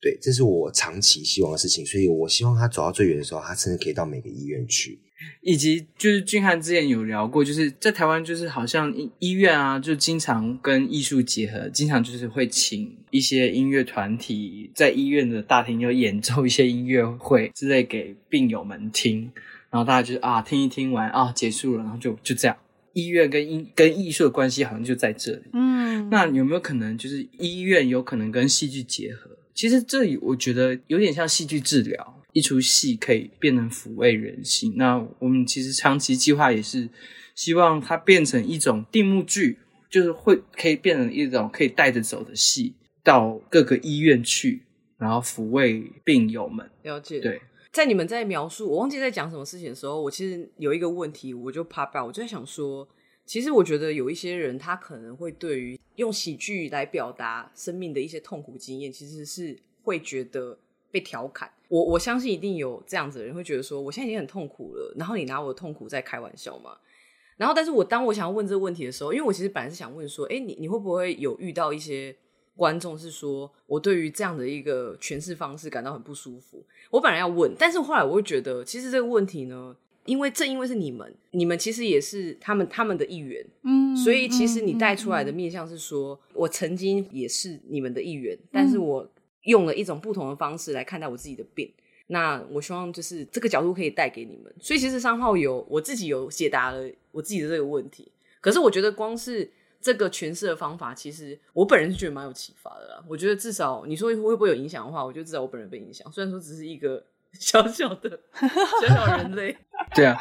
[0.00, 1.84] 对，这是我长期希望的事情。
[1.84, 4.98] 所以我希望他走到最远的时候，他甚至可以到每个医院去。
[5.42, 19.30] 以及就是俊翰之前有聊过，就是在台湾，就是好像医医院啊，就经常跟艺术结合，经常就是会请一些音乐团体在医院的大厅就演奏一些音乐会之类给病友们听，
[19.68, 22.56] 然后大家就是啊听一听完啊结束了，然后就就这样，
[22.94, 25.42] 医院跟音跟艺术的关系好像就在这里。
[25.52, 29.29] 嗯，那有没有可能就是医院有可能跟戏剧结合？
[29.60, 32.16] 其实这里我觉得有点像戏剧治疗。
[32.32, 36.88] 一出戏可以变成抚慰人心，那我们其实长期计划也是
[37.34, 39.58] 希望它变成一种定目剧，
[39.90, 44.62] 就是会可以变成一种可以带着走的戏，到各个医院去，
[44.96, 46.70] 然后抚慰病友们。
[46.82, 47.18] 了解。
[47.18, 47.42] 对，
[47.72, 52.88] 在你们在描述，我忘记在讲什么事情的时候，我其实有一个问题，我就 pop out，我就在想说，
[53.30, 60.58] 其实我觉得有一些人，他可能会对于用喜剧来表达生命的一些痛苦经验，其实是会觉得
[60.90, 61.48] 被调侃。
[61.68, 66.76] 我我相信一定有这样子的人会觉得说，我现在已经很痛苦了，然后你拿我的痛苦在开玩笑吗？
[67.36, 72.16] 然后，但是我当我想要问这个问题的时候，因为我其实本来是想问说，哎，你你会不会有遇到一些
[72.56, 76.66] 观众是说我对于这样的一个诠释方式感到很不舒服？
[76.90, 89.10] 我本来要问，但是后来我会觉得，其实这个问题呢，因为正因为是你们，你们其实也是他们他们的一员，嗯，所以其实你带出来的面向是说，我曾经也是你们的一员，但是我。
[89.44, 91.72] 用了一种不同的方式来看待我自己的病，
[92.08, 94.54] 那我希望就是这个角度可以带给你们。
[94.60, 103.02] 所以其实商号有我自己有解答了我自己的这个问题，可是我觉得光是这个诠释的方法，其实我本人是觉得蛮有启发的啦。
[103.08, 107.02] 我觉得至少你说会不会有影响的话，我觉得至少我本人被影响，虽然说只是一个
[107.38, 108.20] 小小的
[108.80, 109.56] 小小人类。
[109.94, 110.18] 对啊，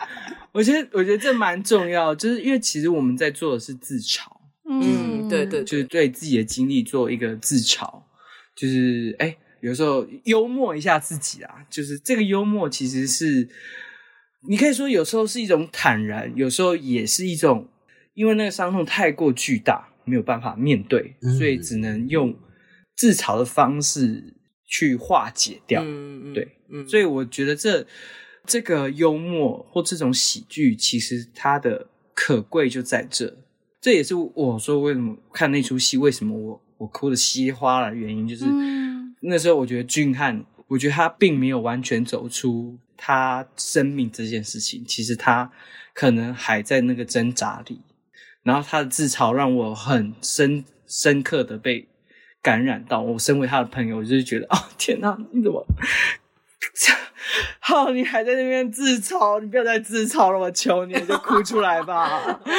[0.52, 4.28] 我觉得我觉得这蛮重要，就是因为其实我们在做的是自嘲，
[4.70, 8.04] 嗯，对，对对，就是对自己的经历做一个自嘲。
[8.56, 13.48] 就是哎，有时候幽默一下自己啊，就是这个幽默其实是，
[14.50, 17.70] 你可以说有时候是一种坦然，有时候也是一种，
[18.16, 22.38] 因为那个伤痛太过巨大，没有办法面对，所以只能用
[22.98, 24.36] 自嘲的方式
[24.70, 25.84] 去化解掉。
[25.84, 27.86] 嗯、对，嗯、所以我觉得这
[28.46, 33.36] 这个幽默或这种喜剧，其实它的可贵就在这。
[33.82, 36.62] 这也是我说为什么看那出戏，为什么我。
[36.80, 45.52] 我哭的稀里哗啦的原因就是，嗯、那时候我觉得俊汉，我觉得他并没有完全走出他生命这件事情，其实他
[45.94, 47.82] 可能还在那个挣扎里。
[48.44, 51.86] 然后他的自嘲让我很深深刻的被
[52.42, 53.02] 感染到。
[53.02, 55.66] 我身为他的朋友，我就是觉得，哦天哪，你怎么？
[57.60, 62.42] 好，你还在那边自嘲，你不要再自嘲了，我求你，你就哭出来吧。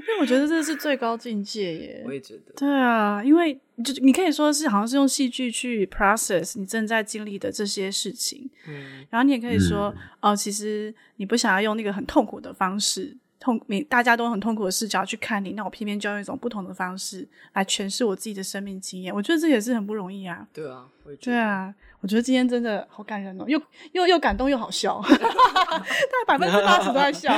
[0.00, 2.52] 因为我觉得这是最高境界耶，我也觉得。
[2.56, 3.54] 对啊，因为
[3.84, 19.12] 就你可以说是好像是用戏剧去 process 你正在经历的这些事情，嗯，然后你也可以说，嗯、哦，其实你不想要用那个很痛苦的方式，痛，每大家都很痛苦的视角去看你，那我偏偏就用一种不同的方式来诠释我自己的生命经验。
[19.12, 20.46] 我觉得这也是很不容易啊。
[20.52, 23.60] 对啊，我对啊，我觉得今天真的好感人哦，又
[23.92, 27.34] 又又感动又好笑， 大概百分之八十都在笑，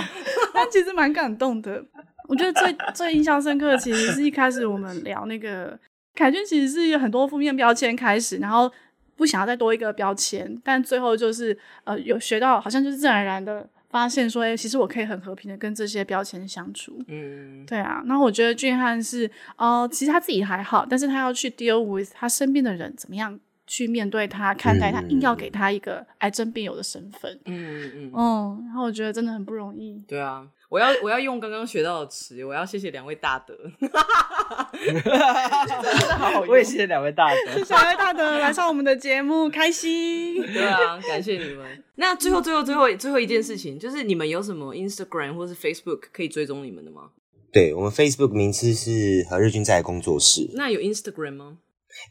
[0.53, 1.83] 但其实蛮感动的。
[2.29, 5.79] 我觉得最最印象深刻的，其实是一开始我们聊那个
[6.15, 8.71] 凯君，其实是一个很多负面标签开始，然后
[9.17, 17.01] 不想要再多一个标签，但最后就是呃有学到，好像就是自然而然的发现说，哎，其实我可以很和平的跟这些标签相处。
[17.07, 18.03] 嗯，对啊。
[18.07, 27.38] 然后我觉得俊汉是，呃，其实他自己还好，但是他要去 deal with 他身边的人怎么样去面对他、看待他，嗯硬要给他一个癌症病友的身份。
[27.45, 30.03] 嗯嗯，嗯，然后我觉得真的很不容易。
[30.09, 33.55] 对啊，我要我要用刚刚学到的词，我要谢谢两位大德。
[36.49, 37.37] 我也谢谢两位大德。
[37.68, 40.43] 两位大德来上我们的节目，开心。
[40.47, 41.85] 对啊，感谢你们。
[41.97, 47.11] 那最后最后最后最后一件事情，就是你们有什么 Instagram 或是 Facebook 可以追踪你们的吗？
[47.53, 50.49] 对，我们 Facebook 名字是何日君在工作室。
[50.55, 51.59] 那有 Instagram 吗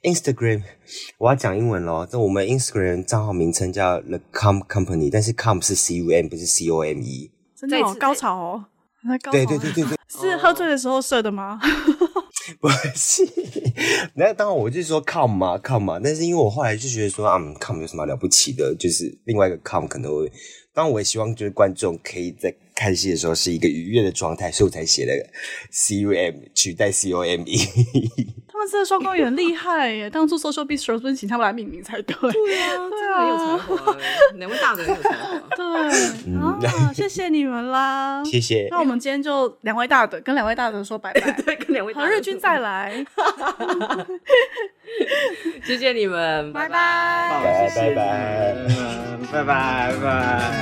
[0.04, 0.62] ？Instagram
[1.18, 7.00] 我要讲英文咯，那我们 Instagram 账号名称叫 The Com Company，但是 Com 是 C U M 不是 C O M
[7.00, 7.32] E。
[7.62, 8.66] 真的哦，高潮哦，
[9.06, 11.60] 那高潮对对对对对，是喝醉的时候设的吗？
[12.60, 13.24] 不是，
[14.16, 18.76] 那当然我就说 come 嘛 come 嘛，但是因为我后来就觉得说，嗯，Come 有什么了不起的？
[18.78, 20.28] 就是另外一个 come 可能会，
[20.74, 25.14] 当然我也希望就是观众可以在看戏的时候是一个愉悦的状态，所以我才写了
[25.70, 27.60] C U M 取代 com e。
[28.62, 32.16] 他们这个双关语很厉害耶，当初 Social Bistro 不是请他们来命名才对。
[32.16, 33.98] 对啊，真的很有才华，
[34.36, 35.42] 两位大德很有才华。
[35.56, 35.66] 对
[36.70, 38.68] 啊， 谢谢你们啦，谢谢。
[38.70, 43.04] 那我们今天就两位大德跟两位大德说拜拜， 对，跟两位大德何日君再来，
[45.66, 47.42] 谢谢你们，拜拜。
[47.44, 48.56] 拜拜拜
[49.32, 50.62] 拜拜拜拜。